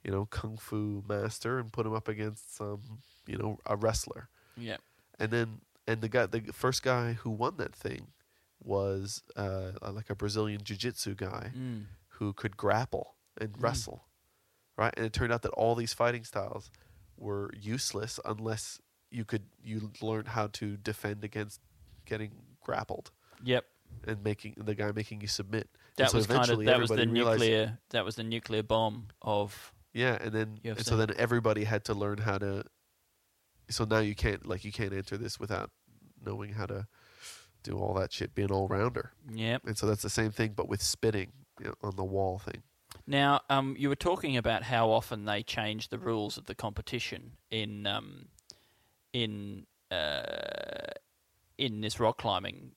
[0.04, 2.80] you know, kung fu master and put him up against some,
[3.26, 4.28] you know, a wrestler.
[4.56, 4.76] Yeah.
[5.18, 8.08] And then and the guy, the first guy who won that thing
[8.62, 11.84] was uh, like a Brazilian jiu-jitsu guy Mm.
[12.18, 14.04] who could grapple and wrestle,
[14.76, 14.92] right?
[14.96, 16.70] And it turned out that all these fighting styles
[17.16, 18.80] were useless unless
[19.10, 21.60] you could you learned how to defend against
[22.04, 23.10] getting grappled
[23.44, 23.64] Yep.
[24.06, 25.68] and making the guy making you submit.
[25.96, 29.72] That so was kind of that was the nuclear that was the nuclear bomb of
[29.92, 32.64] Yeah, and then and so then everybody had to learn how to.
[33.70, 35.70] So now you can't like you can't enter this without
[36.24, 36.86] knowing how to
[37.62, 39.12] do all that shit, being all rounder.
[39.32, 39.62] yep.
[39.66, 42.62] And so that's the same thing, but with spitting you know, on the wall thing.
[43.06, 47.32] Now, um, you were talking about how often they change the rules of the competition
[47.50, 48.28] in um,
[49.12, 50.92] in uh,
[51.56, 52.72] in this rock climbing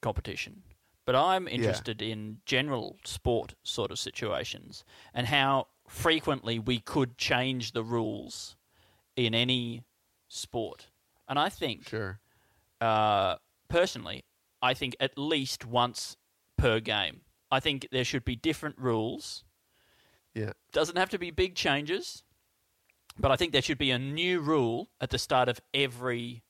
[0.00, 0.62] competition.
[1.06, 7.72] But I'm interested in general sport sort of situations and how frequently we could change
[7.72, 8.56] the rules
[9.16, 9.84] in any
[10.28, 10.88] sport.
[11.28, 12.18] And I think Sure.
[12.80, 13.36] uh,
[13.68, 14.24] personally,
[14.60, 16.16] I think at least once
[16.58, 17.20] per game.
[17.50, 19.44] I think there should be different rules.
[20.34, 20.52] Yeah.
[20.72, 22.24] Doesn't have to be big changes,
[23.18, 26.42] but I think there should be a new rule at the start of every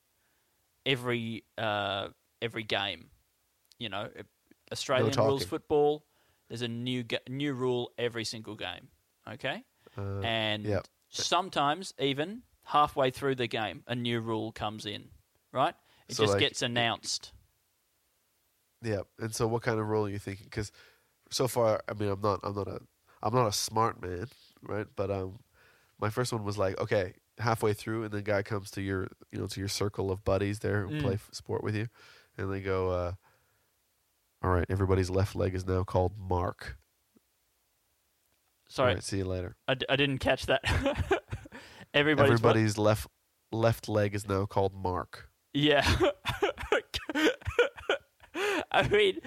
[0.86, 2.08] every uh,
[2.40, 3.10] every game.
[3.78, 4.08] You know,
[4.72, 6.06] Australian rules football.
[6.48, 8.88] There's a new ga- new rule every single game.
[9.32, 9.64] Okay,
[9.96, 10.86] Uh, and yep.
[11.08, 15.10] sometimes even halfway through the game, a new rule comes in.
[15.52, 15.74] Right?
[16.08, 17.32] It So, just like, gets announced.
[18.82, 19.02] Yeah.
[19.18, 20.44] And so, what kind of rule are you thinking?
[20.44, 20.70] Because
[21.30, 22.80] so far, I mean, I'm not, I'm not a,
[23.22, 24.26] I'm not a smart man,
[24.62, 24.86] right?
[24.94, 25.38] But um,
[26.00, 29.38] my first one was like, okay, halfway through, and the guy comes to your, you
[29.38, 31.00] know, to your circle of buddies there who Mm.
[31.00, 31.88] play f- sport with you,
[32.36, 33.12] and they go, uh,
[34.42, 36.76] all right, everybody's left leg is now called Mark.
[38.74, 39.54] Sorry, right, see you later.
[39.68, 40.62] I, d- I didn't catch that.
[41.94, 42.50] Everybody's, what?
[42.50, 43.06] Everybody's left
[43.52, 45.28] left leg is now called Mark.
[45.52, 45.88] Yeah.
[48.72, 49.18] I mean,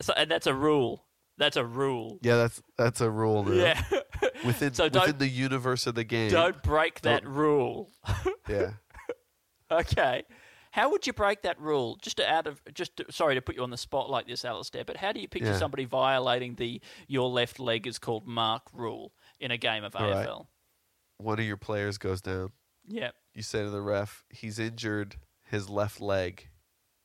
[0.00, 1.04] so, and that's a rule.
[1.36, 2.18] That's a rule.
[2.22, 3.52] Yeah, that's that's a rule now.
[3.52, 3.82] Yeah.
[4.44, 6.30] Within So within the universe of the game.
[6.30, 7.90] Don't break that Don't- rule.
[8.48, 8.70] Yeah.
[9.70, 10.24] Okay.
[10.72, 11.96] How would you break that rule?
[12.02, 14.44] Just to out of just to, sorry to put you on the spot like this,
[14.44, 15.58] Alistair, but how do you picture Yeah.
[15.58, 20.10] somebody violating the your left leg is called mark rule in a game of All
[20.10, 20.26] right.
[20.26, 20.46] AFL?
[21.18, 22.52] One of your players goes down.
[22.88, 23.10] Yeah.
[23.34, 26.48] You say to the ref, he's injured his left leg.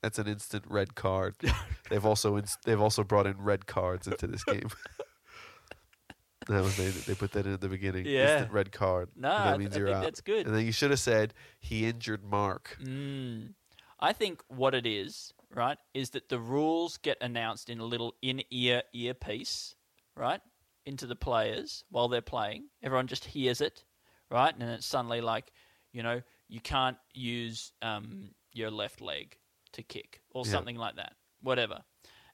[0.02, 1.36] That's an instant red card.
[1.90, 4.70] they've also they've also brought in red cards into this game.
[6.48, 8.06] that was they they put that in at the beginning.
[8.06, 8.34] Yeah.
[8.34, 9.10] Instant red card.
[9.16, 10.04] No, that th- means I you're think out.
[10.04, 10.48] that's good.
[10.48, 12.78] And then you should have said he injured Mark.
[12.82, 13.54] Mm.
[14.00, 18.16] I think what it is, right, is that the rules get announced in a little
[18.22, 19.76] in-ear earpiece,
[20.16, 20.42] right,
[20.86, 22.66] into the players while they're playing.
[22.84, 23.84] Everyone just hears it,
[24.30, 25.52] right, and then it's suddenly like,
[25.92, 29.38] you know, you can't use um, your left leg
[29.74, 30.52] to kick or Yeah.
[30.52, 31.84] something like that, whatever,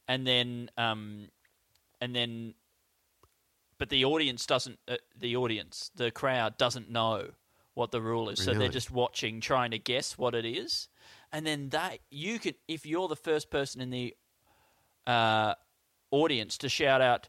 [0.08, 1.30] and then, um,
[2.02, 2.56] and then,
[3.78, 4.80] but the audience doesn't.
[4.88, 7.32] Uh, the audience, the crowd doesn't know
[7.74, 10.90] what the rule is, so they're just watching, trying to guess what it is,
[11.34, 14.16] and then that you can if you're the first person in the
[15.06, 15.56] uh,
[16.12, 17.28] audience to shout out,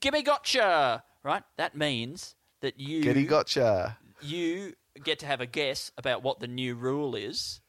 [0.00, 1.42] "Gimme gotcha!" Right?
[1.56, 3.98] That means that you Getty gotcha.
[4.22, 7.60] you get to have a guess about what the new rule is,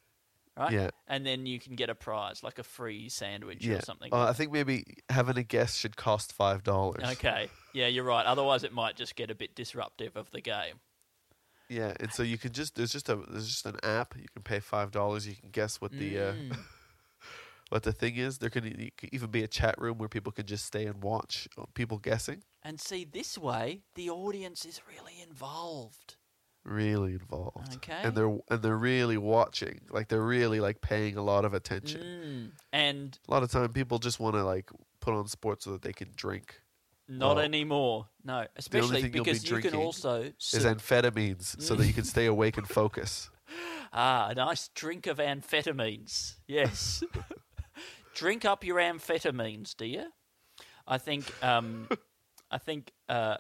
[0.58, 0.72] right?
[0.72, 0.90] Yeah.
[1.08, 3.78] And then you can get a prize, like a free sandwich Yeah.
[3.78, 4.14] or something.
[4.14, 7.04] Uh, I think maybe having a guess should cost five dollars.
[7.04, 7.50] okay.
[7.74, 8.26] Yeah, you're right.
[8.26, 10.80] Otherwise, it might just get a bit disruptive of the game.
[11.70, 14.16] Yeah, and so you can just there's just a there's just an app.
[14.18, 15.28] You can pay five dollars.
[15.28, 16.58] You can guess what the uh, Mm.
[17.70, 18.40] what the thing is.
[18.40, 18.64] There can
[18.98, 22.00] could even be a chat room where people can just stay and watch uh, people
[22.00, 22.44] guessing.
[22.64, 26.18] And see, this way, the audience is really involved.
[26.66, 27.76] Really involved.
[27.76, 28.02] Okay.
[28.04, 29.82] And they're and they're really watching.
[29.90, 32.02] Like they're really like paying a lot of attention.
[32.02, 32.52] Mm.
[32.74, 35.84] And A lot of time people just want to like put on sports so that
[35.84, 36.62] they can drink.
[37.10, 38.08] Not Well, anymore.
[38.24, 41.86] No, especially thing you'll be because you can drinking also Is su- amphetamines so that
[41.86, 43.30] you can stay awake and focus.
[43.92, 46.36] Ah, a nice drink of amphetamines.
[46.48, 47.04] Yes.
[48.14, 50.10] drink up your amphetamines, dear.
[50.88, 51.90] I think um,
[52.52, 53.38] I think uh,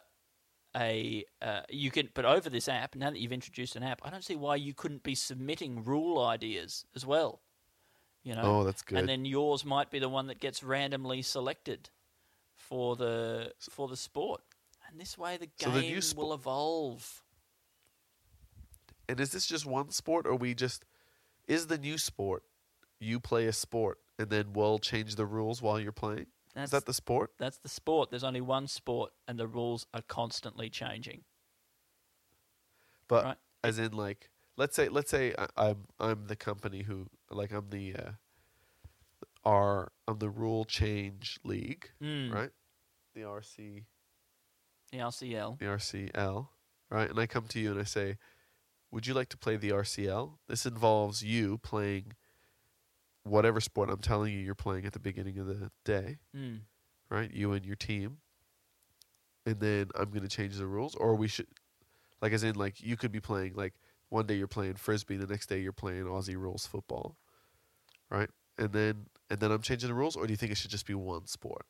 [0.75, 4.10] a uh, you can but over this app, now that you've introduced an app, I
[4.10, 7.41] don't see why you couldn't be submitting rule ideas as well.
[8.23, 8.41] You know?
[8.43, 8.97] Oh, that's good.
[8.97, 11.89] And then yours might be the one that gets randomly selected
[12.69, 14.41] for the for the sport.
[14.89, 17.23] And this way the So game the new spo- will evolve.
[19.08, 20.86] And is this just one sport, or we just
[21.47, 22.43] is the new sport?
[22.99, 26.27] You play a sport, and then we'll change the rules while you're playing.
[26.53, 27.32] That's, is that the sport?
[27.38, 28.10] That's the sport.
[28.10, 31.23] There's only one sport, and the rules are constantly changing.
[33.08, 33.38] But Right.
[33.63, 37.69] as in, like, let's say, let's say I, I'm I'm the company who, like, I'm
[37.69, 38.12] the uh,
[39.45, 42.34] R, I'm the rule change league, Mm.
[42.34, 42.51] right?
[43.19, 43.84] The RC,
[44.93, 45.60] The RCL.
[45.60, 46.47] the RCL,
[46.89, 47.10] right?
[47.10, 48.15] And I come to you and I say,
[48.91, 50.38] would you like to play the RCL?
[50.47, 52.13] This involves you playing
[53.23, 56.19] whatever sport I'm telling you you're playing at the beginning of the day.
[56.36, 56.62] Mm.
[57.10, 57.29] right?
[57.29, 58.19] You and your team.
[59.45, 61.47] And then I'm going to change the rules or we should
[62.21, 63.73] like as in like you could be playing like
[64.08, 67.17] one day you're playing frisbee, the next day you're playing Aussie rules football.
[68.10, 68.29] Right?
[68.58, 70.86] And then and then I'm changing the rules or do you think it should just
[70.88, 71.65] be one sport?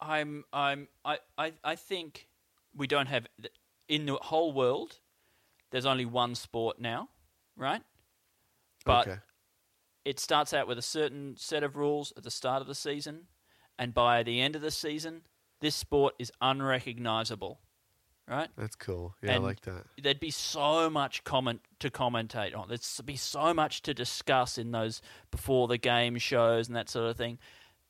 [0.00, 0.44] I'm.
[0.52, 0.88] I'm.
[1.04, 1.18] I.
[1.36, 1.52] I.
[1.62, 2.28] I think
[2.74, 3.26] we don't have
[3.88, 4.98] in the whole world.
[5.70, 7.08] There's only one sport now,
[7.56, 7.82] right?
[8.84, 9.18] But okay.
[10.04, 13.26] it starts out with a certain set of rules at the start of the season,
[13.78, 15.22] and by the end of the season,
[15.60, 17.60] this sport is unrecognizable,
[18.26, 18.48] right?
[18.56, 19.14] That's cool.
[19.22, 19.84] Yeah, and I like that.
[20.02, 22.68] There'd be so much comment to commentate on.
[22.68, 27.10] There'd be so much to discuss in those before the game shows and that sort
[27.10, 27.38] of thing,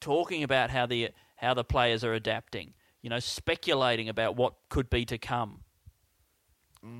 [0.01, 2.75] talking about how the how the players are adapting.
[3.01, 5.63] You know, speculating about what could be to come.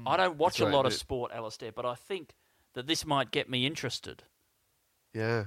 [0.07, 2.35] I don't watch a lot of sport, Alistair, but I think
[2.75, 4.25] that this might get me interested.
[5.15, 5.45] Yeah.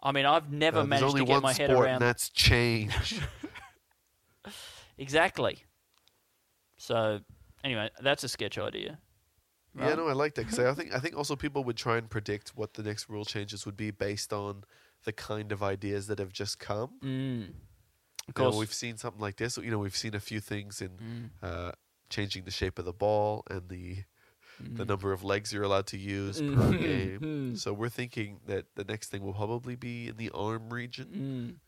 [0.00, 3.20] I mean, I've never Uh, managed to get my head around and that's change.
[4.98, 5.64] exactly.
[6.76, 7.20] So,
[7.62, 8.98] anyway, that's a sketch idea.
[9.78, 12.10] Yeah, no, I like that because I think I think also people would try and
[12.10, 14.64] predict what the next rule changes would be based on
[15.04, 16.98] the kind of ideas that have just come.
[17.02, 17.52] Mm.
[18.28, 19.56] Of You know, course, we've seen something like this.
[19.58, 21.30] You know, we've seen a few things in Mm.
[21.42, 21.72] uh,
[22.08, 24.04] changing the shape of the ball and the
[24.62, 24.76] Mm.
[24.76, 26.80] the number of legs you're allowed to use per Mhm.
[27.20, 27.56] game.
[27.56, 31.60] So we're thinking that the next thing will probably be in the arm region,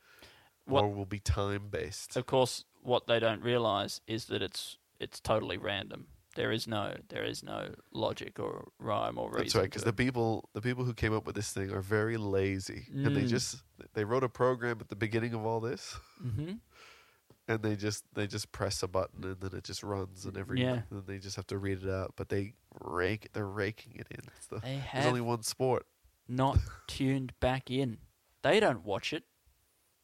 [0.66, 0.70] Mm.
[0.70, 2.14] What- or will be time based.
[2.16, 6.06] Of course, what they don't realize is that it's it's totally random.
[6.36, 9.38] There is no there is no logic or rhyme or reason.
[9.44, 12.16] That's right, because the people the people who came up with this thing are very
[12.16, 13.28] lazy, and they Mm.
[13.28, 13.62] just
[13.94, 16.58] they wrote a program at the beginning of all this, Mhm.
[17.48, 20.60] and they just they just press a button and then it just runs, and every
[20.60, 20.82] Yeah.
[20.90, 22.14] and they just have to read it out.
[22.16, 24.20] But they rake they're raking it in.
[24.36, 25.86] It's the, there's only one sport.
[26.26, 27.98] not tuned back in.
[28.42, 29.24] They don't watch it.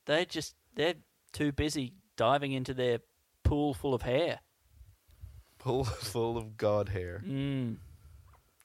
[0.07, 0.95] They just they're
[1.33, 3.01] too busy diving into their
[3.43, 4.40] pool full of hair.
[5.61, 7.23] Full full of god hair.
[7.27, 7.77] Mm.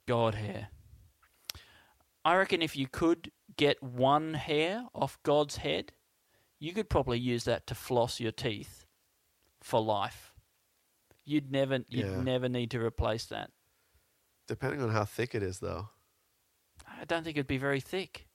[0.08, 0.70] God hair.
[2.24, 5.92] I reckon if you could get one hair off God's head,
[6.60, 8.86] you could probably use that to floss your teeth
[9.62, 10.34] for life.
[11.26, 12.22] You'd never you'd Yeah.
[12.22, 13.52] never need to replace that.
[14.48, 15.90] Depending on how thick it is, though.
[16.88, 18.28] I don't think it'd be very thick.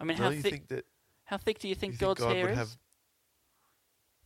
[0.00, 0.52] I mean, No, how you thick?
[0.52, 0.86] think that
[1.24, 2.58] how thick do you think you God's God hair would is?
[2.58, 2.78] have?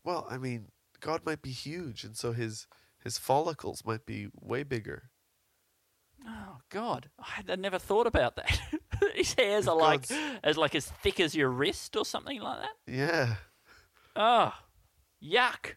[0.05, 0.69] Well, I mean,
[1.01, 2.67] God might be huge, and so his
[3.09, 5.11] his follicles might be way bigger.
[6.27, 8.61] Oh God, I had never thought about that.
[9.15, 12.61] His hairs are like God's- as like as thick as your wrist or something like
[12.61, 12.93] that.
[12.93, 13.35] Yeah,
[14.17, 14.53] Oh,
[15.25, 15.77] yuck!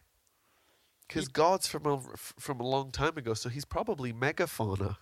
[1.08, 4.96] because God's from a f- from a long time ago, so he's probably megafauna.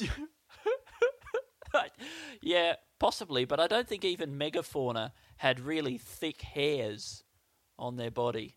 [2.40, 7.22] yeah, possibly, but I don't think even megafauna had really thick hairs
[7.78, 8.56] on their body.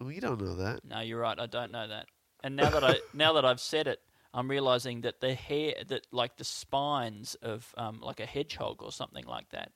[0.00, 0.84] We don't know that.
[0.84, 1.38] No, you're right.
[1.38, 2.06] I don't know that.
[2.42, 4.00] And now that I now that I've said it,
[4.32, 8.92] I'm realizing that the hair that like the spines of um, like a hedgehog or
[8.92, 9.72] something like that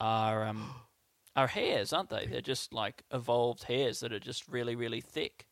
[0.00, 0.70] are um,
[1.36, 2.26] are hairs, aren't they?
[2.26, 5.46] They're just like evolved hairs that are just really really thick.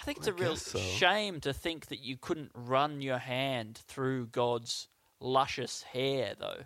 [0.00, 0.78] I think it's I a real so.
[0.78, 4.88] shame to think that you couldn't run your hand through God's
[5.20, 6.62] luscious hair, though.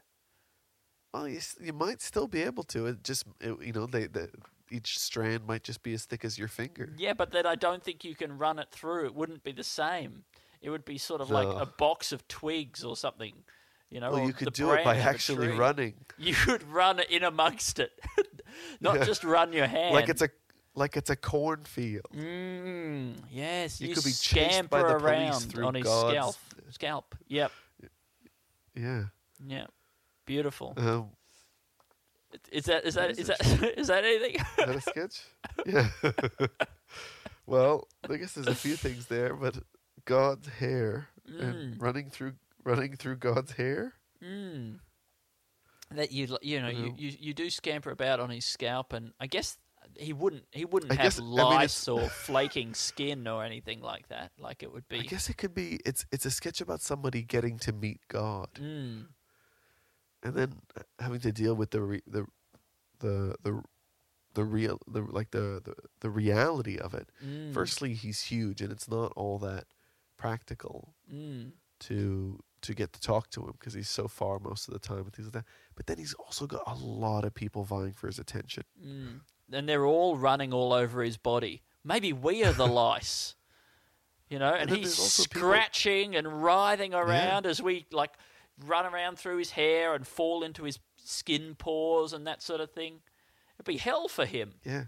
[1.12, 2.87] Well, you, you might still be able to.
[2.87, 4.31] It just it, you know they the,
[4.70, 6.92] each strand might just be as thick as your finger.
[6.96, 9.07] Yeah, but then I don't think you can run it through.
[9.07, 10.24] It wouldn't be the same.
[10.61, 13.33] It would be sort of like a box of twigs or something.
[13.90, 16.64] You know, Well, you could do it by branch of a actually running, You could
[16.64, 17.92] run in amongst it,
[18.81, 19.05] not Yeah.
[19.05, 19.94] just run your hand.
[19.94, 20.29] like it's a
[20.74, 22.07] like it's a cornfield.
[22.12, 26.37] Mm, yes, You you, could be chased by the police through on his God's- scalp.
[26.70, 27.14] Scalp.
[27.29, 27.52] Yep.
[28.74, 29.05] Yeah.
[29.46, 29.66] Yeah.
[30.26, 30.74] Beautiful.
[30.76, 31.11] Um,
[32.53, 33.40] Is that is that is that
[33.79, 34.35] is that anything?
[34.59, 35.22] Is that a sketch?
[35.66, 35.88] yeah.
[37.46, 39.57] well, I guess there's a few things there, but
[40.05, 41.40] God's hair Mm.
[41.42, 43.94] and running through running through God's hair.
[44.22, 44.79] Mm.
[45.90, 49.27] That you you know you, you you do scamper about on his scalp, and I
[49.27, 49.59] guess
[49.99, 53.81] he wouldn't he wouldn't I have guess- I mean, lice or flaking skin or anything
[53.81, 54.31] like that.
[54.38, 54.99] Like it would be.
[55.01, 55.81] I guess it could be.
[55.85, 59.07] It's it's a sketch about somebody getting to meet God Mm.
[60.27, 60.53] And then
[60.99, 62.27] having to deal with the re, the
[63.01, 63.62] the the
[64.35, 67.09] the real the like the the, the reality of it.
[67.25, 67.53] Mm.
[67.55, 69.65] Firstly, he's huge, and it's not all that
[70.17, 71.53] practical Mm.
[71.81, 74.99] to to get to talk to him because he's so far most of the time
[75.01, 75.45] and things like that.
[75.77, 78.65] But then he's also got a lot of people vying for his attention.
[78.85, 79.21] Mm.
[79.53, 81.62] And they're all running all over his body.
[81.85, 83.37] Maybe we are the lice.
[84.29, 88.15] You know, and, And he's also people- scratching and writhing around as we like
[88.64, 92.71] run around through his hair and fall into his skin pores and that sort of
[92.71, 93.01] thing.
[93.57, 94.55] It'd be hell for him.
[94.64, 94.85] Yeah.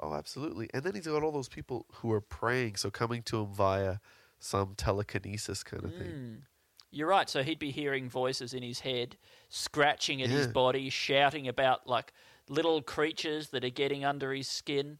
[0.00, 0.68] Oh, absolutely.
[0.74, 3.98] And then he's got all those people who are praying, so coming to him via
[4.40, 6.10] some telekinesis kind of thing.
[6.10, 6.36] Mm.
[6.90, 7.30] You're right.
[7.30, 9.16] So he'd be hearing voices in his head,
[9.48, 12.12] scratching at his body, shouting about like
[12.48, 14.98] little creatures that are getting under his skin.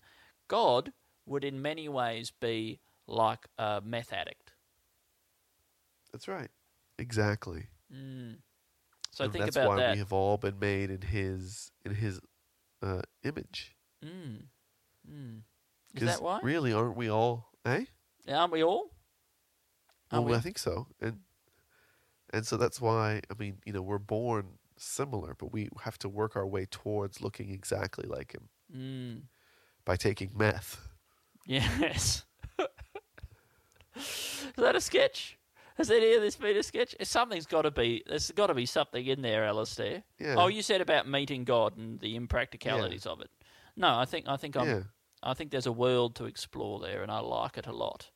[0.48, 0.92] God
[1.26, 4.52] would, in many ways, be like a meth addict.
[6.12, 6.48] That's right.
[7.02, 7.66] Exactly.
[7.92, 8.36] Mm.
[9.10, 9.92] So and think that's about why that.
[9.92, 12.20] we have all been made in his in his
[12.80, 13.74] uh, image.
[14.04, 14.44] Mm.
[15.10, 15.40] Mm.
[15.94, 16.38] Is that why?
[16.42, 17.48] Really, aren't we all?
[17.66, 17.84] Eh?
[18.28, 18.92] Aren't we all?
[20.12, 20.38] Aren't well, we?
[20.38, 20.86] I think so.
[21.00, 21.18] And
[22.32, 26.08] and so that's why I mean, you know, we're born similar, but we have to
[26.08, 29.22] work our way towards looking exactly like him Mm.
[29.84, 30.80] by taking meth.
[31.46, 32.24] Yes.
[33.96, 35.36] Is that a sketch?
[35.76, 36.94] Has any of this been a sketch?
[37.02, 38.02] Something's got to be.
[38.06, 40.02] There's got to be something in there, Alistair.
[40.18, 40.34] Yeah.
[40.36, 43.30] Oh, you said about meeting God and the impracticalities of it.
[43.76, 44.68] No, I think I think I'm.
[44.68, 44.82] Yeah.
[45.22, 48.10] I think there's a world to explore there, and I like it a lot.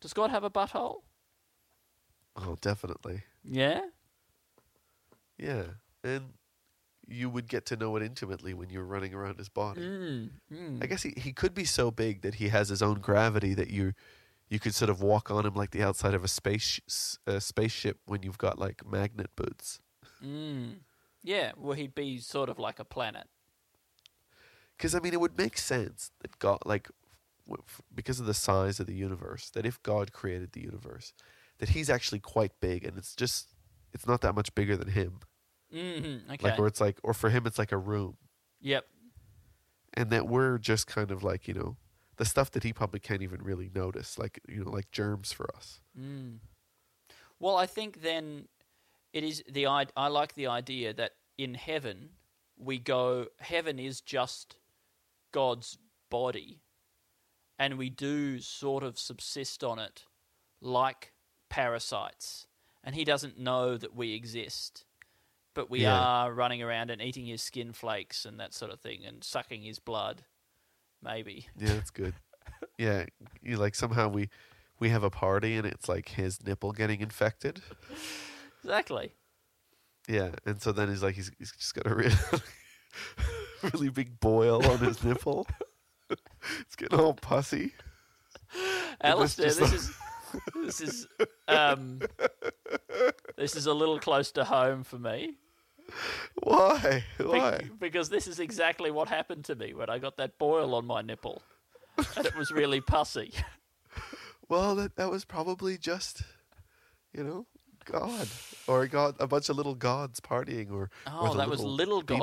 [0.00, 1.02] Does God have a butthole?
[2.34, 3.24] Oh, definitely.
[3.44, 3.82] Yeah.
[5.38, 5.64] Yeah.
[6.02, 6.32] And
[7.06, 9.82] you would get to know it intimately when you're running around his body.
[9.82, 10.30] Mm.
[10.52, 10.82] Mm.
[10.82, 13.68] I guess he, he could be so big that he has his own gravity that
[13.68, 13.92] you
[14.50, 16.80] you could sort of walk on him like the outside of a space
[17.26, 19.80] a spaceship when you've got like magnet boots.
[20.22, 20.80] Mm.
[21.22, 21.52] Yeah.
[21.56, 23.28] Well, he'd be sort of like a planet.
[24.76, 26.88] Because I mean, it would make sense that God, like,
[27.46, 31.12] w- f- because of the size of the universe, that if God created the universe,
[31.58, 33.54] that He's actually quite big, and it's just
[33.92, 35.20] it's not that much bigger than Him.
[35.72, 36.32] Mm-hmm.
[36.32, 36.50] Okay.
[36.50, 38.16] Like, or it's like, or for Him, it's like a room,
[38.60, 38.86] yep.
[39.92, 41.76] and that we're just kind of like you know
[42.20, 45.48] the stuff that He probably can't even really notice, like you know, like germs for
[45.56, 45.80] us.
[45.98, 46.40] Mm.
[47.38, 48.48] Well, I think then
[49.14, 52.10] it is the I, I like the idea that in heaven
[52.58, 54.56] we go heaven is just
[55.32, 55.78] God's
[56.10, 56.60] body
[57.58, 60.04] and we do sort of subsist on it
[60.60, 61.14] like
[61.48, 62.46] parasites
[62.84, 64.84] and he doesn't know that we exist
[65.54, 65.98] but we Yeah.
[65.98, 69.62] are running around and eating his skin flakes and that sort of thing and sucking
[69.62, 70.24] his blood
[71.02, 72.14] maybe Yeah, that's good.
[72.78, 73.06] yeah,
[73.42, 74.28] you like somehow we
[74.78, 77.60] we have a party and it's like his nipple getting infected.
[78.62, 79.12] exactly
[80.08, 82.14] Yeah, and so then he's like he's he's just got a really
[83.72, 85.46] really big boil on his nipple.
[86.60, 87.72] it's getting all pussy.
[89.02, 89.92] Alistair, this a- is
[90.54, 91.06] this is
[91.48, 92.00] um,
[93.36, 95.34] this is a little close to home for me
[96.42, 97.04] Why?
[97.18, 97.60] Be- Why?
[97.78, 101.02] because this is exactly what happened to me when I got that boil on my
[101.02, 101.42] nipple,
[102.16, 103.32] and it was really pussy.
[104.48, 106.22] Well, that that was probably just,
[107.12, 107.46] you know,
[107.84, 108.28] God
[108.66, 112.02] or God, a bunch of little gods partying, or or Oh, the that was little
[112.02, 112.22] god.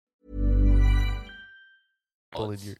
[2.35, 2.75] In your.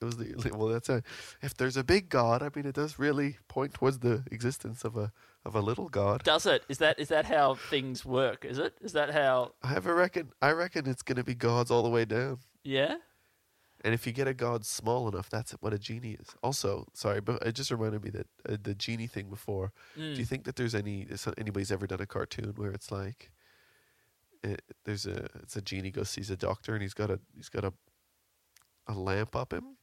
[0.00, 0.68] It was the well.
[0.68, 1.02] That's a.
[1.42, 4.96] If there's a big God, I mean, it does really point towards the existence of
[4.96, 5.12] a
[5.44, 6.22] of a little God.
[6.24, 6.62] Does it?
[6.68, 8.44] Is that is that how things work?
[8.44, 8.74] Is it?
[8.80, 9.52] Is that how?
[9.62, 10.32] I have a reckon.
[10.42, 12.38] I reckon it's going to be gods all the way down.
[12.64, 12.96] Yeah.
[13.84, 16.28] And if you get a god small enough, that's what a genie is.
[16.42, 19.72] Also, sorry, but it just reminded me that uh, the genie thing before.
[19.94, 20.16] Do Mm.
[20.16, 23.30] you think that there's any anybody's ever done a cartoon where it's like,
[24.42, 27.50] it, there's a it's a genie goes sees a doctor and he's got a he's
[27.50, 27.72] got a
[28.86, 29.76] a lamp up him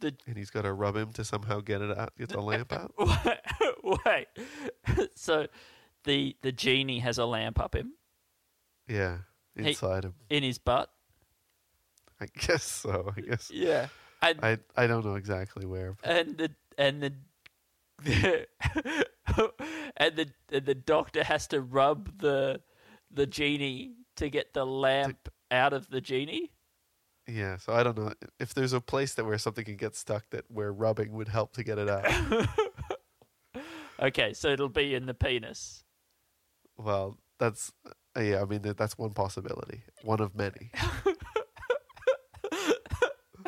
[0.00, 2.72] The and he's got to rub him to somehow get it out, get the lamp
[2.72, 2.92] out.
[4.04, 4.26] wait.
[5.14, 5.46] so,
[6.04, 7.92] the the genie has a lamp up him
[8.88, 9.18] Yeah,
[9.56, 10.14] inside him.
[10.30, 10.90] in his butt.
[12.20, 13.12] I guess so.
[13.16, 13.88] I guess Yeah.
[14.22, 15.94] And I I don't know exactly where.
[16.02, 17.12] but- and the and the
[19.96, 22.60] and the and the doctor has to rub the
[23.10, 26.52] the genie to get the lamp out of the genie.
[27.28, 30.30] Yeah, so I don't know if there's a place that where something can get stuck
[30.30, 32.48] that where rubbing would help to get it out.
[33.98, 35.82] Okay, so it'll be in the penis.
[36.76, 37.72] well, that's
[38.14, 38.42] uh, yeah.
[38.42, 40.70] I mean that's one possibility, one of many.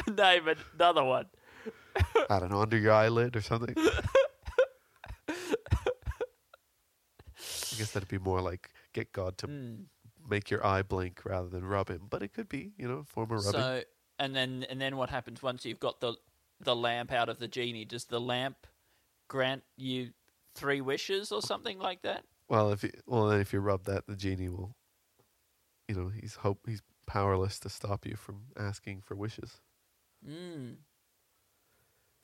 [0.09, 1.26] Name another one.
[2.31, 3.74] I don't know under your eyelid or something.
[5.29, 5.35] I
[7.76, 9.74] guess that'd be more like get God to Hmm.
[10.29, 13.05] Make your eye blink rather than rub him, but it could be you know a
[13.05, 13.61] form of rubbing.
[13.61, 13.83] So
[14.18, 16.14] and then and then what happens once you've got the
[16.61, 17.85] the lamp out of the genie?
[17.85, 18.66] Does the lamp
[19.29, 20.11] grant you
[20.55, 22.24] three wishes or something like that?
[22.49, 24.74] Well, if you, well then if you rub that, the genie will,
[25.87, 29.61] you know, he's hope he's powerless to stop you from asking for wishes.
[30.26, 30.76] Mm.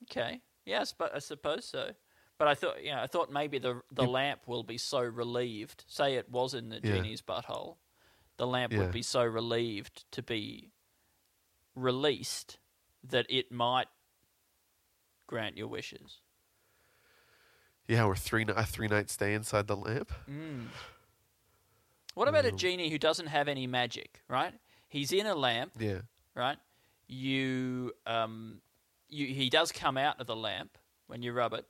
[0.03, 0.41] Okay.
[0.65, 1.91] Yeah, but I suppose so.
[2.37, 5.85] But I thought, yeah, I thought maybe the the You- lamp will be so relieved.
[5.87, 6.95] Say it was in the Yeah.
[6.95, 7.77] genie's butthole,
[8.37, 8.79] the lamp Yeah.
[8.79, 10.71] would be so relieved to be
[11.75, 12.57] released
[13.03, 13.87] that it might
[15.27, 16.21] grant your wishes.
[17.87, 20.11] Yeah, or three a three night stay inside the lamp.
[20.29, 20.67] Mm.
[22.15, 22.57] What about a Mm.
[22.57, 24.21] genie who doesn't have any magic?
[24.27, 24.53] Right?
[24.87, 25.73] He's in a lamp.
[25.77, 26.01] Yeah,
[26.33, 26.57] right?
[27.07, 28.61] You, um,
[29.09, 30.77] you, he does come out of the lamp
[31.07, 31.65] when you rub it,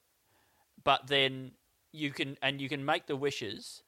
[0.84, 1.52] but then
[1.92, 3.84] you can and you can make the wishes,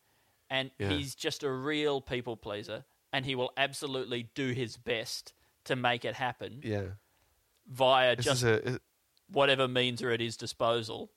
[0.50, 0.89] and Yeah.
[0.89, 5.34] he's just a real people pleaser, and he will absolutely do his best
[5.66, 6.84] to make it happen yeah.
[7.68, 8.80] via This just a is-
[9.30, 11.12] whatever means are at his disposal.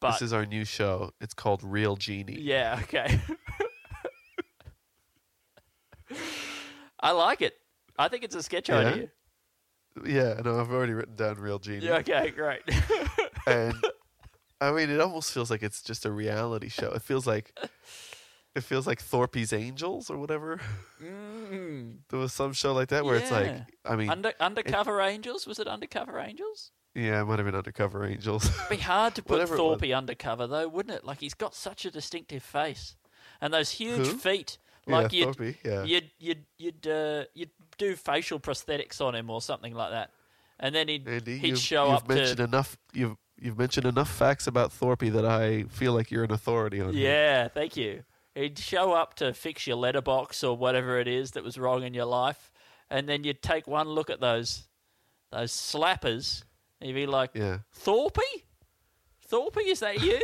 [0.00, 1.10] But this is our new show.
[1.20, 2.38] It's called Real Genie.
[2.40, 3.20] yeah, okay.
[7.00, 7.54] I like it.
[7.98, 8.78] I think it's a sketch Yeah?
[8.78, 9.08] idea.
[10.06, 11.84] Yeah, no, I've already written down Real Genie.
[11.86, 12.62] Yeah, okay, great.
[13.46, 13.74] and
[14.60, 16.92] I mean, it almost feels like it's just a reality show.
[16.92, 17.56] It feels like
[18.58, 20.60] it feels like Thorpe's Angels or whatever.
[21.02, 21.98] Mm.
[22.10, 23.52] There was some show like that where it's like,
[23.84, 25.46] I mean, Under, undercover Angels?
[25.46, 26.70] Was it Undercover Angels?
[26.94, 28.46] yeah, it might have been Undercover Angels.
[28.48, 29.48] It'd be hard to put.
[29.48, 31.04] Thorpe undercover, though, wouldn't it?
[31.04, 32.96] Like, he's got such a distinctive face.
[33.40, 34.18] And those huge Who?
[34.18, 34.58] feet.
[34.86, 35.84] Yeah, Like, you'd, Thorpe, yeah.
[35.84, 40.10] you'd, you'd, you'd, uh, you'd do facial prosthetics on him or something like that.
[40.58, 42.44] And then he'd, Andy, he'd show up mentioned to.
[42.44, 42.76] enough.
[42.92, 46.94] You've you've mentioned enough facts about Thorpe that I feel like you're an authority on.
[46.94, 48.02] Yeah, thank you.
[48.38, 51.92] He'd show up to fix your letterbox or whatever it is that was wrong in
[51.94, 52.50] your life,
[52.90, 54.68] and then you'd take one look at those
[55.30, 56.42] those slappers,
[56.80, 57.58] and you'd be like, Yeah.
[57.72, 58.18] Thorpe?
[59.26, 60.22] Thorpe, is that you?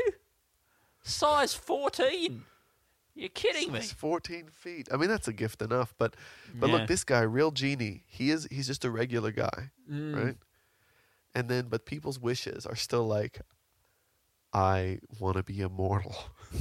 [1.02, 2.42] Size 14.
[3.16, 3.80] You're kidding me.
[3.80, 4.88] He's 14 feet.
[4.92, 5.92] I mean, that's a gift enough.
[5.98, 6.16] But
[6.54, 6.76] but Yeah.
[6.76, 8.04] look, this guy, real genie.
[8.06, 8.48] He is.
[8.50, 10.16] He's just a regular guy, Mm.
[10.24, 10.36] right?
[11.34, 13.40] And then, but people's wishes are still like,
[14.52, 16.16] I want to be immortal.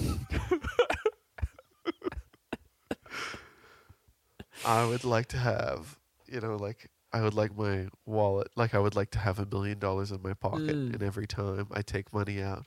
[4.66, 5.98] I would like to have,
[6.28, 9.46] you know, like I would like my wallet, like I would like to have a
[9.46, 10.94] million dollars in my pocket, Mm.
[10.94, 12.66] and every time I take money out,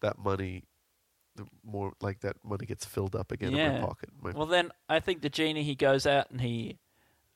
[0.00, 0.64] that money,
[1.36, 4.10] the more like that money gets filled up again in my pocket.
[4.20, 6.78] My, Well, then I think the genie he goes out and he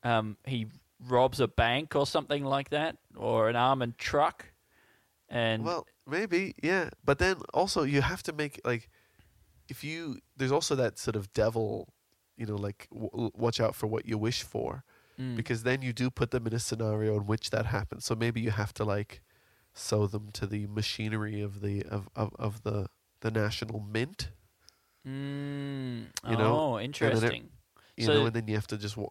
[0.02, 0.66] um, he
[1.08, 4.46] robs a bank or something like that, or an armored truck,
[5.28, 6.90] and Well, maybe, yeah.
[7.04, 8.88] But then also you have to make like
[9.68, 11.92] if you there's also that sort of devil,
[12.36, 14.84] you know, like w- watch out for what you wish for
[15.18, 15.34] Mm.
[15.34, 18.04] because then you do put them in a scenario in which that happens.
[18.04, 19.22] So maybe you have to like
[19.72, 22.88] sew them to the machinery of the of of, of the
[23.20, 24.30] the national mint,
[25.06, 27.48] Mm, you know, oh, and it- interesting.
[27.96, 29.08] you So- know, and then you have to just wa-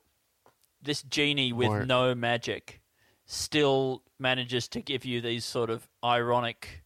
[0.82, 2.82] This genie with Or- no magic
[3.26, 6.84] still manages to give you these sort of ironic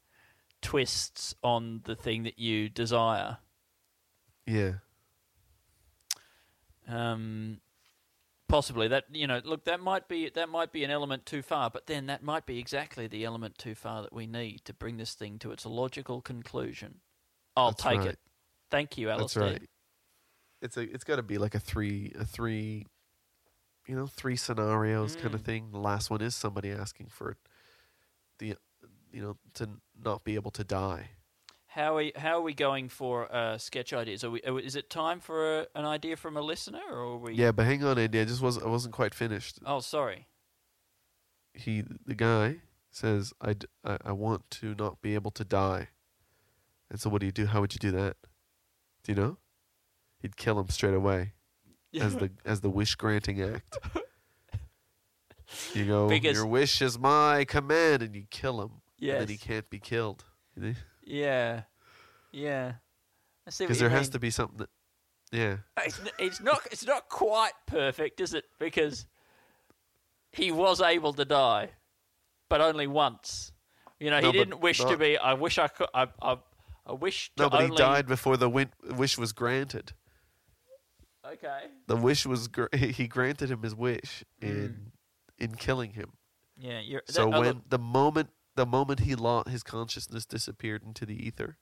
[0.61, 3.39] twists on the thing that you desire.
[4.45, 4.75] yeah.
[6.89, 7.61] Um,
[8.47, 11.69] possibly that you know, look, that might be that might be an element too far,
[11.69, 14.97] but then that might be exactly the element too far that we need to bring
[14.97, 17.01] this thing to its logical conclusion.
[17.55, 18.09] I'll That's take right.
[18.09, 18.19] it.
[18.71, 19.61] Thank you, That's right.
[20.61, 22.85] It's a it's got to be like a three a three,
[23.87, 25.45] you know, three scenarios kind of Mm.
[25.45, 25.71] thing.
[25.71, 27.37] The last one is somebody asking for
[28.39, 28.55] the,
[29.11, 29.69] you know, to
[30.03, 31.11] not be able to die.
[31.73, 34.23] How are we, how are we going for uh, sketch ideas?
[34.23, 37.35] Are we, are is it time for a, an idea from a listener, or we?
[37.35, 38.19] Yeah, but hang on, Andy.
[38.19, 39.59] I just was I wasn't quite finished.
[39.65, 40.27] Oh, sorry.
[41.53, 42.57] He the guy
[42.89, 45.89] says I, d- I I want to not be able to die,
[46.89, 47.45] and so what do you do?
[47.45, 48.17] How would you do that?
[49.03, 49.37] Do you know?
[50.21, 51.33] He'd kill him straight away
[52.01, 53.77] as the as the wish granting act.
[55.75, 58.71] You go, Because- your wish is my command, and you kill him.
[59.19, 60.25] And then he can't be killed.
[61.09, 61.63] Yeah,
[62.31, 62.73] yeah.
[63.47, 63.65] I see.
[63.65, 64.69] Because there has to be something that,
[65.31, 65.57] yeah.
[65.75, 66.61] Uh, it's, it's not.
[66.71, 68.45] It's not quite perfect, is it?
[68.59, 69.05] Because
[70.31, 71.69] he was able to die,
[72.49, 73.51] but only once.
[73.99, 75.17] You know, he No, didn't wish to be.
[75.17, 75.87] I wish I could.
[75.93, 76.07] I.
[76.21, 76.37] I,
[76.85, 77.71] I wish to No, but only.
[77.71, 79.93] he died before the win- wish was granted.
[81.25, 81.65] Okay.
[81.87, 84.75] The wish was gr- he granted him his wish in mm.
[85.43, 86.13] in killing him.
[86.57, 86.79] Yeah.
[86.79, 88.29] You're, So when the moment
[88.59, 91.57] the moment he lost his consciousness disappeared into the ether,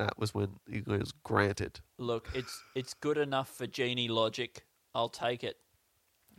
[0.00, 4.64] that was when he was granted look, it's it's good enough for genie logic.
[4.92, 5.56] I'll take it.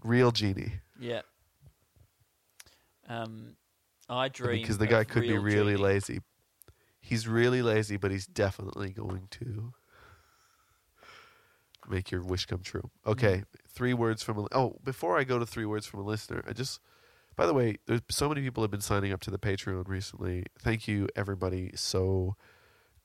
[0.03, 0.73] real genie.
[0.99, 1.21] Yeah.
[3.07, 3.55] Um,
[4.09, 5.83] I dream Because the guy could be really genie.
[5.83, 6.19] lazy.
[6.99, 9.73] He's really lazy, but he's definitely going to
[11.89, 12.89] make your wish come true.
[13.05, 14.47] Okay, three words from a.
[14.51, 16.81] Oh, before I go to three words from a listener, I just.
[17.37, 20.45] By the way, there's so many people have been signing up to the Patreon recently.
[20.59, 22.35] Thank you, everybody, so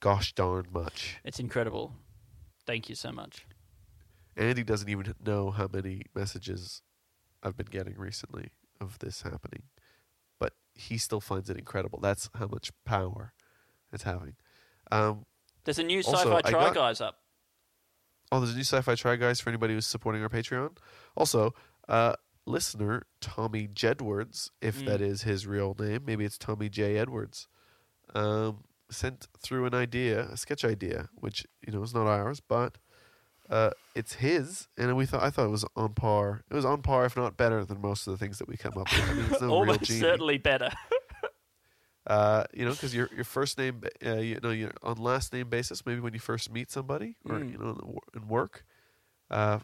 [0.00, 1.18] gosh darn much.
[1.22, 1.92] It's incredible.
[2.66, 3.46] Thank you so much.
[4.36, 6.80] Andy doesn't even know how many messages
[7.42, 8.48] I've been getting recently
[8.80, 9.64] of this happening,
[10.40, 12.00] but he still finds it incredible.
[12.00, 13.34] That's how much power
[13.92, 14.36] it's having.
[14.90, 15.26] Um,
[15.64, 17.18] There's a new Also, sci-fi I try got- guys up.
[18.32, 20.78] oh, there's a new sci-fi try guys for anybody who's supporting our Patreon.
[21.16, 21.54] Also,
[21.88, 22.14] uh,
[22.46, 24.86] listener Tommy Jedwards, if Mm.
[24.86, 27.46] that is his real name, maybe it's Tommy J Edwards,
[28.14, 32.78] um, sent through an idea, a sketch idea, which you know is not ours, but
[33.50, 36.42] uh, it's his, and we thought I thought it was on par.
[36.50, 38.76] It was on par, if not better, than most of the things that we come
[38.76, 39.08] up with.
[39.10, 40.70] I mean, no Almost certainly better.
[42.04, 45.48] Uh, you know, because your your first name, uh, you know, you're on last name
[45.48, 45.86] basis.
[45.86, 47.52] Maybe when you first meet somebody, or Mm.
[47.52, 48.64] you know, in the wor- in work,
[49.30, 49.60] uh,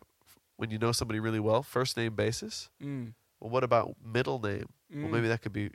[0.59, 2.69] when you know somebody really well, first name basis.
[2.83, 3.15] mm.
[3.41, 4.69] Well, what about middle name?
[4.93, 5.11] Well, Mm.
[5.11, 5.71] maybe that could be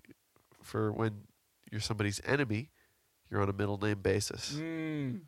[0.62, 1.24] for when
[1.72, 2.70] you're somebody's enemy.
[3.32, 4.54] You're on a middle name basis.
[4.60, 5.22] Mm.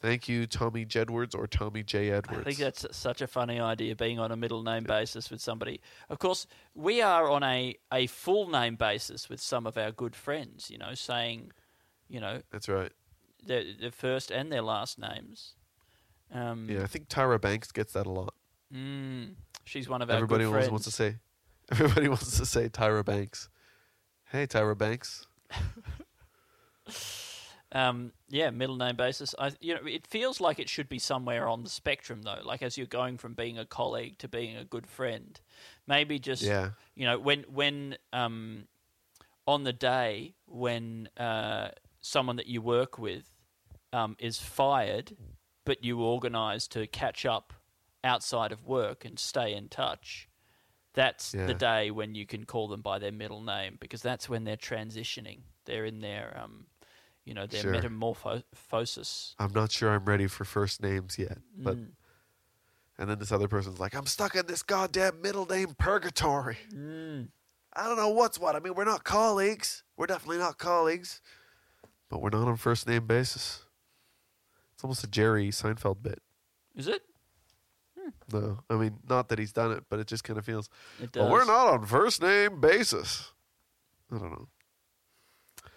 [0.00, 2.42] Thank you, Tommy Jedwards or Tommy J Edwards.
[2.42, 5.80] I think that's such a funny idea, being on a middle name basis with somebody.
[6.08, 10.14] Of course, we are on a, a full name basis with some of our good
[10.14, 11.50] friends, you know, saying,
[12.08, 12.92] you know, That's right.
[13.44, 15.54] their, their first and their last names.
[16.32, 18.34] Um, Yeah, I think Tyra Banks gets that a lot.
[18.74, 20.70] Mm, she's one of our Everybody always friends.
[20.70, 21.16] wants to say.
[21.72, 23.48] Everybody wants to say Tyra Banks.
[24.30, 25.26] Hey, Tyra Banks.
[27.70, 29.34] Um, yeah, middle name basis.
[29.38, 32.38] I, you know, it feels like it should be somewhere on the spectrum, though.
[32.42, 35.38] Like as you're going from being a colleague to being a good friend,
[35.86, 36.70] maybe just Yeah.
[36.94, 38.68] you know when when um,
[39.46, 41.68] on the day when uh,
[42.00, 43.30] someone that you work with
[43.92, 45.14] um, is fired,
[45.66, 47.52] but you organise to catch up
[48.04, 50.28] outside of work and stay in touch.
[50.94, 51.46] That's Yeah.
[51.46, 54.56] the day when you can call them by their middle name because that's when they're
[54.56, 55.42] transitioning.
[55.64, 56.66] They're in their, um,
[57.24, 57.72] you know, their Sure.
[57.72, 59.34] metamorphosis.
[59.38, 61.92] I'm not sure I'm ready for first names yet, but Mm.
[62.98, 66.58] and then this other person's like, I'm stuck in this goddamn middle name purgatory.
[66.72, 67.30] Mm.
[67.74, 68.56] I don't know what's what.
[68.56, 69.84] I mean, we're not colleagues.
[69.96, 71.20] We're definitely not colleagues,
[72.08, 73.66] but we're not on first name basis.
[74.72, 76.22] It's almost a Jerry Seinfeld bit.
[76.74, 77.02] Is it?
[78.32, 80.68] No, I mean, not that he's done it, but it just kind of feels.
[81.02, 83.32] It Well, we're not on first name basis.
[84.12, 84.48] I don't know.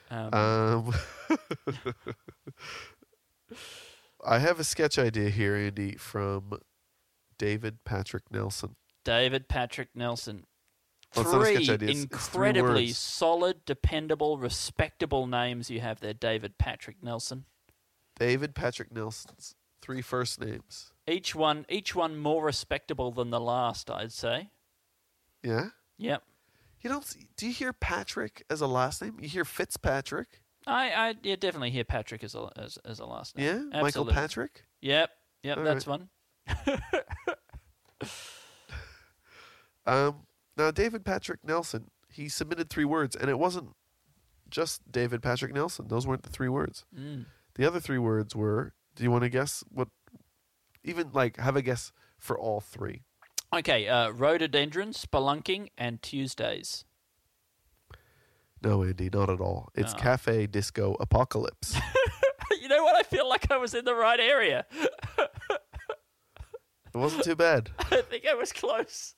[0.10, 0.94] Um, Um,
[4.26, 6.60] I have a sketch idea here, Andy, from
[7.38, 8.76] David Patrick Nelson.
[9.04, 10.46] David Patrick Nelson.
[11.16, 16.14] Well, three sketch idea, it's- it's three incredibly solid, dependable, respectable names you have there,
[16.14, 17.46] David Patrick Nelson.
[18.18, 20.94] David Patrick Nelson's three first names.
[21.08, 24.50] Each one, each one more respectable than the last, I'd say.
[25.44, 25.70] Yeah.
[25.98, 26.24] Yep.
[26.82, 27.06] You don't.
[27.06, 29.18] See, do you hear Patrick as a last name?
[29.20, 30.42] You hear Fitzpatrick?
[30.66, 33.70] I, I yeah, definitely hear Patrick as a as, as a last name.
[33.72, 33.82] Yeah.
[33.82, 34.64] Michael Patrick.
[34.82, 35.10] Yep.
[35.44, 35.58] Yep.
[35.58, 36.02] All that's right.
[36.68, 36.82] one.
[39.86, 40.28] Um.
[40.58, 41.90] Now, David Patrick Nelson.
[42.10, 43.70] He submitted three words, and it wasn't
[44.50, 45.88] just David Patrick Nelson.
[45.88, 46.86] Those weren't the three words.
[46.98, 47.26] Mm.
[47.56, 48.74] The other three words were.
[48.96, 49.88] Do you want to guess what?
[50.84, 53.04] Even like have a guess for all three.
[53.54, 53.88] Okay.
[53.88, 56.86] Uh, rhododendron, spelunking, and Tuesdays.
[58.64, 59.70] No, Andy, not at all.
[59.76, 59.98] It's Oh.
[59.98, 61.76] Cafe Disco Apocalypse.
[62.62, 62.96] you know what?
[62.96, 64.66] I feel like I was in the right area.
[65.18, 65.60] it
[66.94, 67.72] wasn't too bad.
[67.92, 69.16] I think I was close.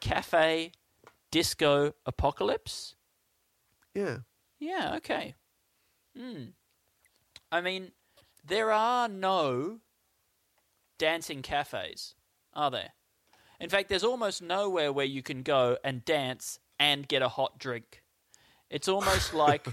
[0.00, 0.72] Cafe,
[1.30, 2.94] disco, apocalypse.
[3.94, 4.18] Yeah.
[4.58, 5.34] Yeah, okay.
[6.16, 6.44] Hmm.
[7.56, 7.92] I mean,
[8.44, 9.78] there are no
[10.98, 12.14] dancing cafes,
[12.52, 12.90] are there?
[13.58, 17.58] In fact, there's almost nowhere where you can go and dance and get a hot
[17.58, 18.02] drink.
[18.68, 19.66] It's almost like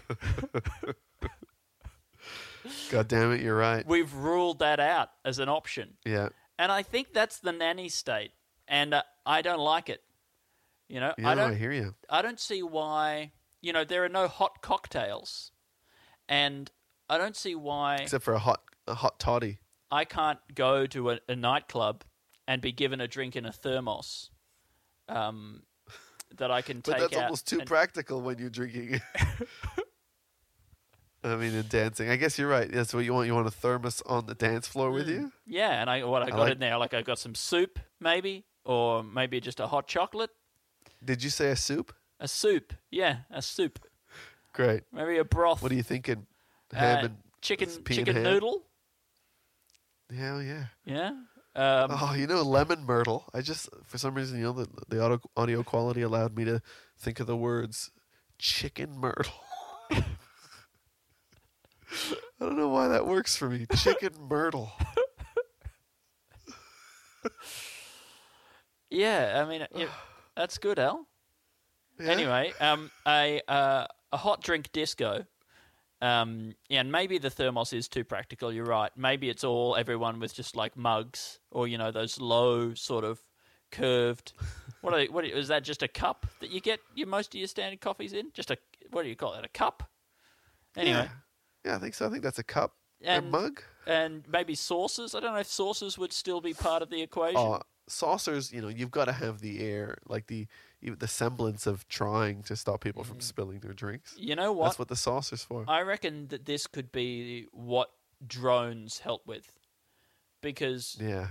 [2.89, 3.86] God damn it, you're right.
[3.86, 5.97] we've ruled that out as an option.
[6.05, 6.29] Yeah.
[6.57, 8.31] And I think that's the nanny state.
[8.65, 10.03] And uh, I don't like it.
[10.88, 11.95] You know, Yeah, I I, don't hear you.
[12.09, 13.34] I don't see why.
[13.61, 15.51] You know, there are no hot cocktails,
[16.29, 16.71] and
[17.10, 19.60] I don't see why Except for a hot a hot toddy.
[19.91, 22.04] I can't go to a, a nightclub
[22.47, 24.30] and be given a drink in a thermos
[25.08, 25.64] um,
[26.38, 26.95] that I can take.
[26.97, 29.01] But that's almost too and- practical when you're drinking.
[31.26, 32.10] I mean, in dancing.
[32.10, 32.70] I guess you're right.
[32.70, 33.28] That's what you want.
[33.28, 35.32] You want a thermos on the dance floor with you?
[35.45, 38.43] Yeah, and I what I got like- in there, like I got some soup, maybe,
[38.66, 40.32] or maybe just a hot chocolate,
[41.04, 41.93] Did you say a soup?
[42.20, 42.74] a soup.
[42.91, 43.80] Yeah, a soup.
[44.54, 44.84] Great.
[44.91, 45.62] Maybe a broth.
[45.62, 46.26] What are you thinking?
[46.74, 48.24] Uh, Ham and chicken chicken ham?
[48.24, 48.63] noodle.
[50.15, 50.65] Hell yeah.
[50.86, 51.11] Yeah.
[51.55, 53.26] Um, Oh, you know lemon myrtle.
[53.34, 56.61] I just for some reason, you know, the the audio audio quality allowed me to
[56.97, 57.91] think of the words
[58.39, 59.34] chicken myrtle.
[59.91, 60.03] I
[62.39, 63.65] don't know why that works for me.
[63.76, 64.71] Chicken myrtle.
[68.89, 69.89] Yeah, I mean, it,
[70.36, 71.07] that's good, Al.
[71.99, 72.09] Yeah.
[72.11, 75.26] Anyway, um, a uh, a hot drink disco.
[76.04, 78.51] Um, yeah, and maybe the thermos is too practical.
[78.51, 78.91] You're right.
[78.97, 83.20] Maybe it's all everyone with just like mugs or you know those low sort of
[83.72, 84.34] curved.
[84.82, 85.64] What are they, what are- is that?
[85.64, 88.32] Just a cup that you get your most of your standard coffees in?
[88.34, 88.58] Just a
[88.91, 89.45] what do you call it?
[89.45, 89.89] A cup.
[90.76, 91.10] Anyway, Yeah.
[91.64, 92.06] yeah, I think so.
[92.06, 92.74] I think that's a cup.
[93.01, 93.62] a And- mug.
[93.88, 95.16] and maybe sauces.
[95.16, 97.38] I don't know if sauces would still be part of the equation.
[97.39, 98.51] Oh, saucers.
[98.51, 100.47] You know, you've got to have the air, like the
[100.99, 104.15] the semblance of trying to stop people from spilling their drinks.
[104.17, 104.65] you know what?
[104.65, 105.63] That's what the saucer's for.
[105.67, 107.89] I reckon that this could be what
[108.25, 109.51] drones help with,
[110.41, 111.27] because yeah.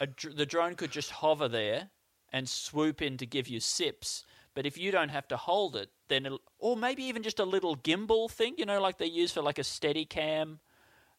[0.00, 1.90] a, dr- the drone could just hover there
[2.32, 4.24] and swoop in to give you sips.
[4.54, 7.44] But if you don't have to hold it, then it'll, or maybe even just a
[7.44, 10.60] little gimbal thing, you know, like they use for like a steady cam,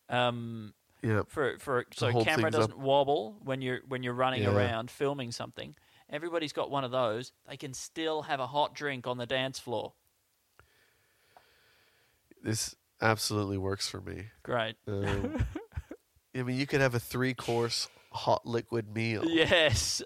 [0.09, 1.22] um, Yeah.
[1.28, 4.55] for for so camera doesn't wobble when you're when you're running Yeah.
[4.55, 5.76] around filming something.
[6.10, 7.34] Everybody's got one of those.
[7.49, 9.93] They can still have a hot drink on the dance floor.
[12.41, 14.28] This absolutely works for me.
[14.43, 14.76] Great.
[14.88, 15.45] Um,
[16.36, 19.24] I mean, you could have a three course hot liquid meal.
[19.26, 20.01] Yes.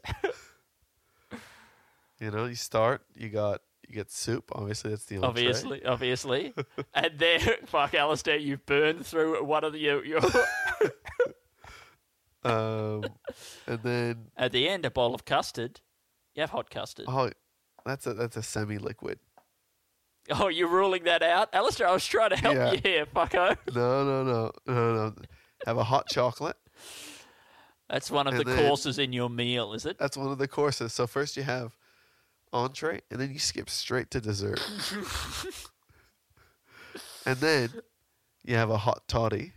[2.19, 4.51] You know, you start, you got You get soup.
[4.53, 5.27] Obviously, that's the entree.
[5.27, 6.53] obviously, obviously.
[6.93, 10.21] and then, fuck, Alistair, you've burned through one of the your, your
[12.43, 13.03] Um,
[13.67, 15.79] and then at the end a bowl of custard.
[16.35, 17.05] You have hot custard.
[17.07, 17.29] oh,
[17.85, 19.19] that's a that's a semi-liquid.
[20.29, 21.87] Oh, you're ruling that out, Alistair?
[21.87, 22.71] I was trying to help Yeah.
[22.73, 23.57] you here, fucko.
[23.73, 25.13] No, no, no, no, no.
[25.65, 26.55] Have a hot chocolate.
[27.89, 29.97] That's one of And the then- courses in your meal, is it?
[29.97, 30.93] That's one of the courses.
[30.93, 31.75] So first you have
[32.53, 34.61] entree, and then you skip straight to dessert.
[37.25, 37.69] and then
[38.43, 39.53] you have a hot toddy,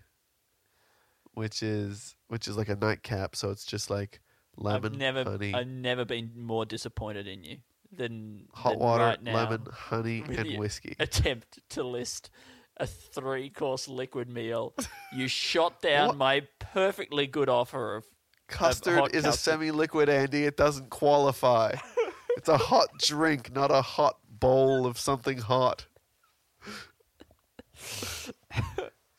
[1.34, 3.36] which is which is like a nightcap.
[3.36, 4.20] So it's just like
[4.56, 7.58] lemon, I've never, honey, I've never been more disappointed in you
[7.92, 10.96] than hot than water, right now lemon, honey, and whiskey.
[10.98, 12.30] Attempt to list
[12.76, 14.74] a three-course liquid meal.
[15.12, 18.04] You shot down my perfectly good offer of
[18.48, 20.44] Custard hot is a semi-liquid, Andy.
[20.44, 21.76] It doesn't qualify.
[22.36, 25.86] it's a hot drink, not a hot bowl of something hot.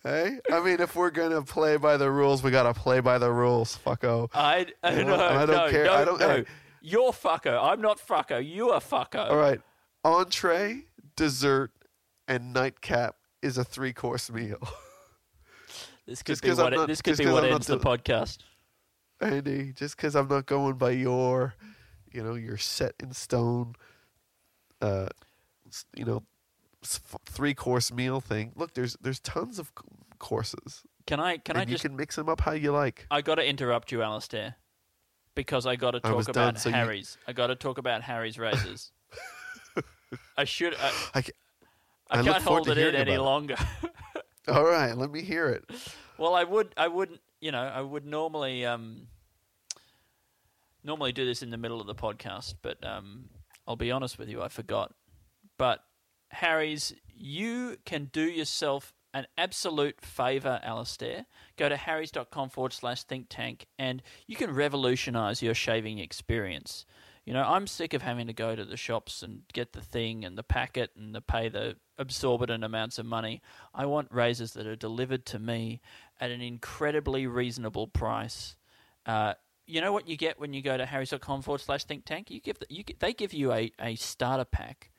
[0.05, 3.31] Hey, I mean, if we're gonna play by the rules, we gotta play by the
[3.31, 4.29] rules, fucko.
[4.33, 5.85] I, I You no, know, and I don't no, care.
[5.85, 6.29] no, I don't- no.
[6.29, 6.45] hey.
[6.81, 7.61] You're fucko.
[7.71, 8.47] I'm not fucko.
[8.47, 9.29] You are fucko.
[9.31, 9.59] All right,
[10.03, 10.83] entree,
[11.15, 11.71] dessert,
[12.27, 14.59] and nightcap is a three-course meal.
[16.07, 18.37] This could Just be what not- this could be what I'm ends the do- podcast.
[19.19, 21.55] Andy, just because I'm not going by your,
[22.13, 23.73] you know, your set in stone,
[24.81, 25.07] uh,
[25.95, 26.21] you know,
[26.85, 28.51] three course meal thing.
[28.55, 29.71] Look, there's there's tons of
[30.19, 33.05] courses, Can I can and I you just can mix them up how you like.
[33.11, 34.55] I got to interrupt you, Alistair,
[35.35, 37.17] because I got to talk done, about so you- Harry's.
[37.27, 38.91] I got to talk about Harry's razors.
[40.37, 40.75] I should.
[40.75, 41.31] I, I ca-
[42.09, 43.19] I, I can't hold it in any it.
[43.21, 43.55] longer.
[44.47, 45.63] all right, let me hear it.
[46.17, 46.73] well, I would.
[46.77, 47.19] I wouldn't.
[47.41, 49.07] You know, I would normally um,
[50.83, 53.25] normally do this in the middle of the podcast, but um,
[53.67, 54.93] I'll be honest with you, I forgot.
[55.57, 55.83] But
[56.29, 61.25] Harry's, you can do yourself an absolute favour, Alistair.
[61.55, 66.85] Go to harrys.com forward slash think tank and you can revolutionise your shaving experience.
[67.25, 70.25] You know, I'm sick of having to go to the shops and get the thing
[70.25, 73.41] and the packet and the pay the absorbent amounts of money.
[73.73, 75.79] I want razors that are delivered to me
[76.19, 78.57] at an incredibly reasonable price.
[79.05, 82.29] Uh, you know what you get when you go to harrys.com forward slash think tank?
[82.29, 84.91] You give the, you they give you a, a starter pack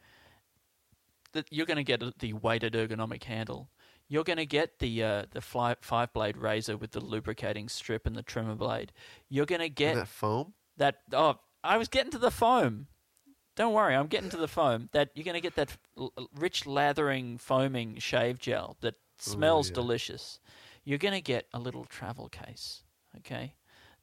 [1.37, 3.71] that you're going to get the weighted ergonomic handle.
[4.09, 8.07] You're going to get the uh, the fly, five blade razor with the lubricating strip
[8.07, 8.93] and the trimmer blade.
[9.29, 10.55] You're going to get And that foam.
[10.77, 12.87] that oh i was getting to the foam
[13.57, 15.77] don't worry i'm getting to the foam that you're going to get that
[16.39, 19.75] rich lathering foaming shave gel that smells yeah.
[19.75, 20.39] delicious
[20.85, 22.85] you're going to get a little travel case
[23.17, 23.55] okay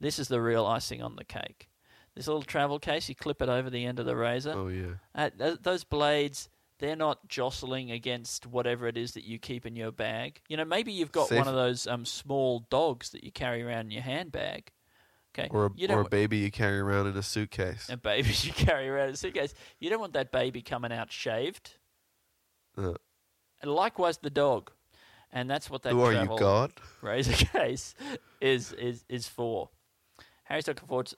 [0.02, 1.70] this is the real icing on the cake
[2.16, 4.96] this little travel case you clip it over the end of the razor Oh yeah.
[5.16, 6.50] uh, th- those blades
[6.84, 10.66] they're not jostling against whatever it is that you keep in your bag you know
[10.66, 13.92] maybe you've got Safe- one of those um, small dogs that you carry around in
[13.92, 14.70] your handbag
[15.34, 17.88] okay Or a, or a baby you carry around in a suitcase.
[17.90, 19.54] and babies you carry around in a suitcase.
[19.80, 21.76] You don't want that baby coming out shaved.
[22.78, 22.94] Uh,
[23.62, 24.72] And likewise, the dog.
[25.32, 26.74] And that's what that who are you, travel God?
[27.02, 27.96] razor case
[28.42, 29.70] is is is for.
[30.44, 31.14] Harry's.com forward,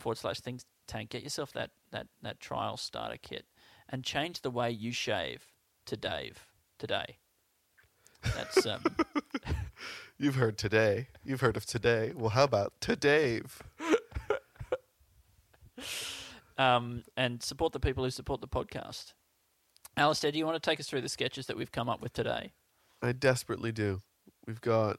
[0.00, 1.10] forward slash think tank.
[1.10, 3.44] Get yourself that, that, that trial starter kit
[3.94, 5.46] and change the way you shave
[5.86, 6.48] to Dave
[6.80, 7.18] today.
[8.34, 8.82] That's um,
[10.18, 11.06] You've heard today.
[11.24, 12.10] You've heard of today.
[12.12, 13.62] Well, how about to Dave?
[16.58, 19.12] um, and support the people who support the podcast.
[19.96, 22.12] Alistair, do you want to take us through the sketches that we've come up with
[22.12, 22.50] today?
[23.00, 24.02] I desperately do.
[24.44, 24.96] We've got,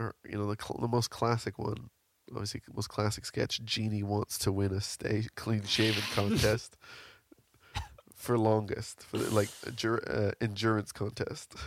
[0.00, 1.90] or, you know, the cl- the most classic one,
[2.30, 3.62] obviously most classic sketch.
[3.62, 6.78] Genie wants to win a stay clean shaven contest
[8.26, 9.48] for longest for the, like
[10.10, 11.54] uh, endurance contest.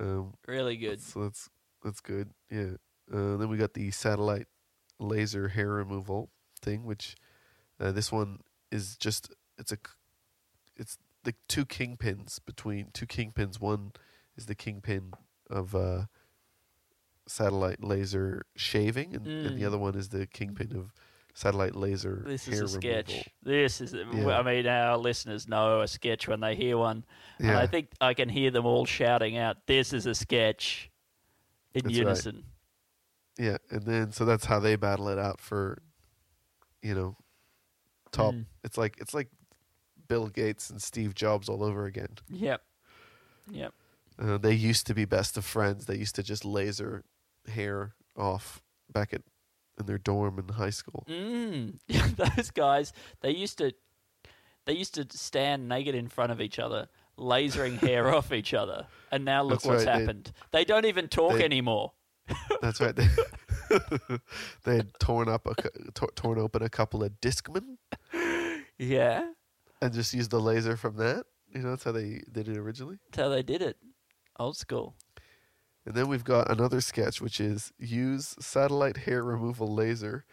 [0.00, 1.00] Um, Really good.
[1.00, 1.50] so that's
[1.82, 2.30] that's good.
[2.50, 2.74] Yeah.
[3.12, 4.46] Uh, then we got the satellite
[5.00, 6.30] laser hair removal
[6.60, 7.16] thing, which
[7.80, 8.38] uh, this one
[8.70, 9.78] is just it's a
[10.76, 13.60] it's the two kingpins between two kingpins.
[13.60, 13.92] One
[14.36, 15.12] is the kingpin
[15.50, 16.02] of uh,
[17.26, 19.66] satellite laser shaving, and, and the Mm.
[19.66, 20.92] other one is the kingpin of
[21.38, 23.08] satellite laser This is a sketch.
[23.08, 23.32] removal.
[23.44, 24.38] This is, Yeah.
[24.38, 27.04] I mean, our listeners know a sketch when they hear one.
[27.38, 30.90] And I think I can hear them all shouting out, This is a sketch
[31.74, 31.98] in That's right.
[32.06, 32.44] unison.
[33.38, 35.78] Yeah, and then so that's how they battle it out for,
[36.82, 37.16] you know,
[38.10, 38.34] top.
[38.34, 38.46] Mm.
[38.64, 39.28] It's like it's like
[40.08, 42.08] Bill Gates and Steve Jobs all over again.
[42.30, 42.60] Yep.
[43.52, 43.72] Yep.
[44.20, 45.86] Uh, they used to be best of friends.
[45.86, 47.04] They used to just laser
[47.46, 48.60] hair off
[48.92, 49.22] back at
[49.78, 51.04] in their dorm in high school.
[51.08, 51.78] Mm.
[52.36, 53.72] Those guys, they used to
[54.66, 58.86] they used to stand naked in front of each other, lasering hair off each other.
[59.10, 60.32] And now look That's what's right, they- happened.
[60.52, 61.92] They, don't even talk they- anymore.
[62.60, 62.94] That's right.
[62.94, 63.08] They,
[64.64, 65.54] they had torn up a,
[66.14, 67.78] torn open a couple of Discman
[68.78, 69.30] Yeah.
[69.80, 71.24] and just used the laser from that.
[71.54, 72.98] You know, that's how they did it originally.
[73.10, 73.78] That's how they did it.
[74.38, 74.94] Old school.
[75.88, 80.26] And then we've got another sketch, which is use satellite hair removal laser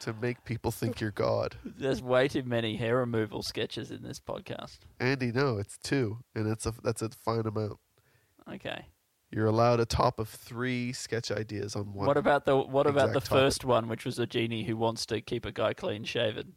[0.00, 1.54] to make people think you're God.
[1.64, 4.78] There's way too many hair removal sketches in this podcast.
[4.98, 7.78] Andy, no, it's two, and it's a that's a fine amount.
[8.52, 8.86] Okay.
[9.30, 12.08] You're allowed a top of three sketch ideas on one.
[12.08, 13.28] what about the what about the topic.
[13.28, 16.54] first one, which was a genie who wants to keep a guy clean shaven?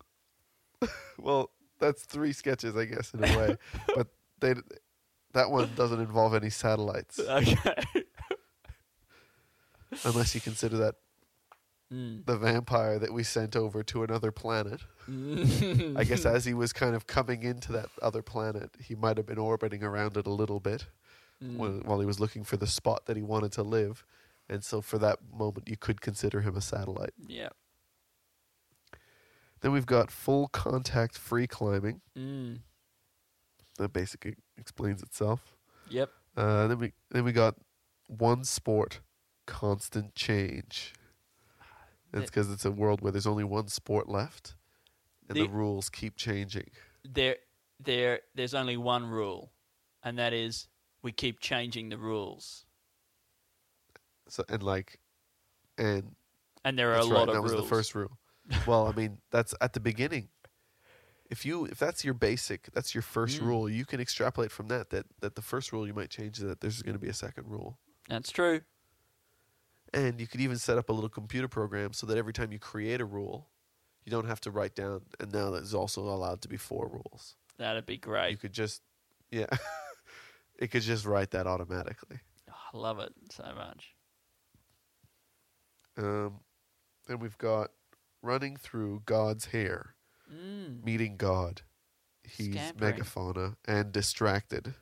[1.20, 3.58] Well, that's three sketches, I guess, in a way,
[3.96, 4.08] but
[4.40, 4.56] they
[5.34, 7.84] that one doesn't involve any satellites, Okay.
[10.04, 10.96] Unless you consider that
[11.92, 12.26] Mm.
[12.26, 14.80] the vampire that we sent over to another planet.
[15.10, 19.26] I guess as he was kind of coming into that other planet, he might have
[19.26, 20.88] been orbiting around it a little bit
[21.44, 21.58] Mm.
[21.58, 24.06] while, while he was looking for the spot that he wanted to live.
[24.48, 27.14] And so for that moment, you could consider him a satellite.
[27.28, 27.50] Yeah.
[29.62, 32.02] Then we've got full contact free climbing.
[32.18, 32.60] Mm.
[33.78, 35.56] That basically explains itself.
[35.90, 36.10] Yep.
[36.38, 37.56] Uh, then we then we got
[38.08, 39.02] one sport,
[39.52, 40.94] constant change.
[42.14, 44.56] That's because it's a world where there's only one sport left,
[45.30, 46.72] and the, The- rules keep changing.
[47.04, 47.36] There
[47.84, 49.52] there there's only one rule,
[50.04, 50.68] and that is
[51.02, 52.66] we keep changing the rules.
[54.30, 55.00] So and like,
[55.78, 56.16] and
[56.64, 57.12] And there are a right.
[57.12, 58.18] lot that of was the first rule.
[58.68, 60.30] well, I mean, that's at the beginning.
[61.30, 63.46] If you if that's your basic, that's your first Mm.
[63.48, 63.70] rule.
[63.70, 66.62] You can extrapolate from that that that the first rule you might change is that
[66.62, 67.80] there's going to be a second rule.
[68.10, 68.62] That's true.
[69.94, 72.60] And you could even set up a little computer program so that every time you
[72.60, 73.50] create a rule,
[74.06, 75.02] you don't have to write down.
[75.20, 77.36] And now there's also allowed to be four rules.
[77.58, 78.32] That'd be great.
[78.32, 78.82] You could just,
[79.32, 79.48] yeah,
[80.58, 82.20] it could just write that automatically.
[82.50, 83.94] Oh, I love it so much.
[85.98, 86.40] Um,
[87.08, 87.72] then we've got
[88.22, 89.96] running through God's hair,
[90.34, 90.84] Mm.
[90.86, 91.64] meeting God.
[92.24, 92.96] He's Scampering.
[92.96, 94.76] megafauna and distracted.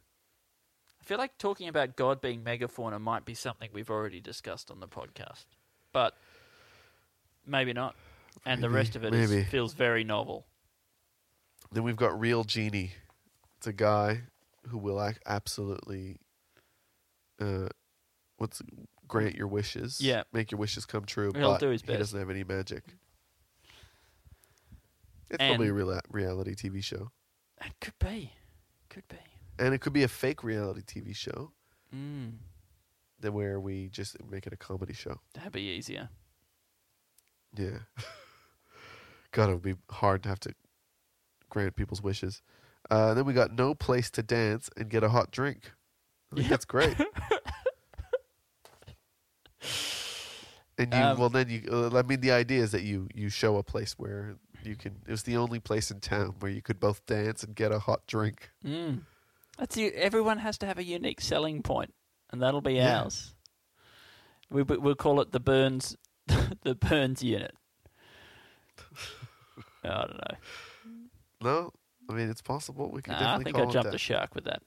[1.09, 4.79] I feel like talking about God being megafauna might be something we've already discussed on
[4.79, 5.45] the podcast,
[5.91, 6.15] but
[7.47, 7.95] maybe not.
[8.45, 10.45] And the rest of it is, feels very novel.
[11.71, 12.91] Then we've got real genie.
[13.57, 14.21] It's a guy
[14.67, 16.19] who will ac- absolutely,
[17.41, 17.69] uh,
[18.37, 18.61] what's
[19.07, 19.99] grant your wishes.
[19.99, 20.25] Yeah.
[20.31, 21.31] make your wishes come true.
[21.35, 21.91] He'll but do his best.
[21.91, 22.83] He doesn't have any magic.
[25.31, 27.09] It's And- probably a real reality TV show,
[27.65, 28.33] It could be,
[28.89, 29.17] could be.
[29.59, 31.51] And it could be a fake reality TV show.
[31.95, 32.33] Mm.
[33.19, 35.19] Then where we just make it a comedy show.
[35.33, 36.09] That'd be easier.
[37.55, 37.79] Yeah.
[39.31, 40.53] God, it would be hard to have to
[41.49, 42.41] grant people's wishes.
[42.89, 45.71] Uh, then we got no place to dance and get a hot drink.
[46.31, 46.49] I think Yep.
[46.51, 46.95] that's great.
[50.77, 51.63] and you, Um, well, then you.
[51.71, 55.01] Uh, I mean, the idea is that you you show a place where you can.
[55.07, 57.79] It was the only place in town where you could both dance and get a
[57.79, 58.51] hot drink.
[58.65, 59.01] Mm.
[59.59, 59.91] That's you.
[59.93, 61.93] Everyone has to have a unique selling point,
[62.31, 63.01] and that'll be Yeah.
[63.03, 63.35] ours.
[64.49, 65.95] We we- we'll call it the Burns,
[66.63, 67.53] the Burns unit.
[69.83, 70.37] I don't know.
[71.41, 71.71] No,
[72.09, 72.89] I mean it's possible.
[72.91, 73.91] We could Nah, I think call I jumped that.
[73.91, 74.61] the shark with that.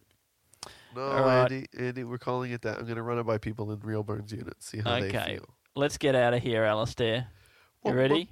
[0.94, 1.42] no, right.
[1.52, 2.78] Andy, Andy, we're calling it that.
[2.78, 4.66] I'm going to run it by people in real Burns units.
[4.68, 5.36] See how they Okay.
[5.36, 5.54] feel.
[5.74, 7.28] Let's get out of here, Alistair.
[7.84, 8.28] You ready?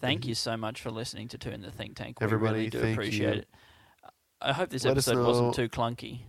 [0.00, 2.20] Thank you so much for listening to Two in the Think Tank.
[2.20, 3.40] We Everybody, really do thank appreciate you.
[3.40, 3.48] it.
[4.40, 6.20] I hope this Let episode wasn't too clunky.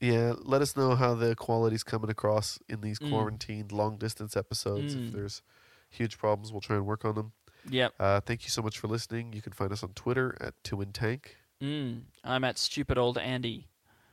[0.00, 3.10] Yeah, let us know how the quality's coming across in these Mm.
[3.10, 4.94] quarantined long distance episodes.
[4.94, 5.08] Mm.
[5.08, 5.42] If there's
[5.90, 7.32] huge problems, we'll try and work on them.
[7.70, 7.94] Yep.
[7.98, 9.32] Uh, thank you so much for listening.
[9.32, 12.02] You can find us on Twitter at Two in Tank, Mm.
[12.22, 13.68] I'm at stupid old Andy.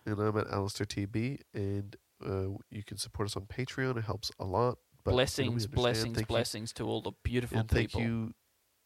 [0.05, 1.39] and I'm at Alistair TB.
[1.53, 1.95] And
[2.25, 3.97] uh, you can support us on Patreon.
[3.97, 4.77] It helps a lot.
[5.05, 5.75] You blessings, understand.
[5.75, 6.25] blessings, you.
[6.25, 8.33] blessings to all the beautiful And thank you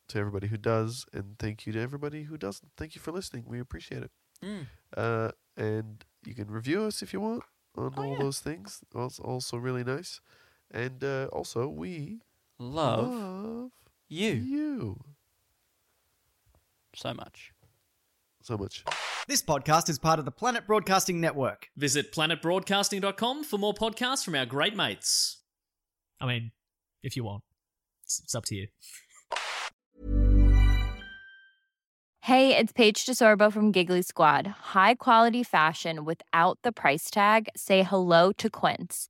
[0.09, 2.72] to everybody who does, and thank you to everybody who doesn't.
[2.78, 3.43] Thank you for listening.
[3.47, 4.11] We appreciate it.
[4.43, 4.65] Mm.
[4.95, 7.43] Uh, and you can review us if you want
[7.78, 8.20] on Oh, all yeah.
[8.20, 8.82] those things.
[8.95, 10.20] Also, also really nice.
[10.72, 12.22] And uh, also, we
[12.57, 13.72] Love love
[14.10, 15.03] you you
[16.93, 17.51] so much.
[18.41, 18.84] so much.
[19.28, 21.68] This podcast is part of the Planet Broadcasting Network.
[21.76, 25.39] Visit planetbroadcasting.com for more podcasts from our great mates.
[26.22, 26.51] I mean,
[27.03, 27.43] if you want,
[28.03, 28.68] it's, it's up to you.
[32.22, 34.47] Hey, it's Paige DeSorbo from Giggly Squad.
[34.47, 37.47] High quality fashion without the price tag.
[37.55, 39.10] Say hello to Quince.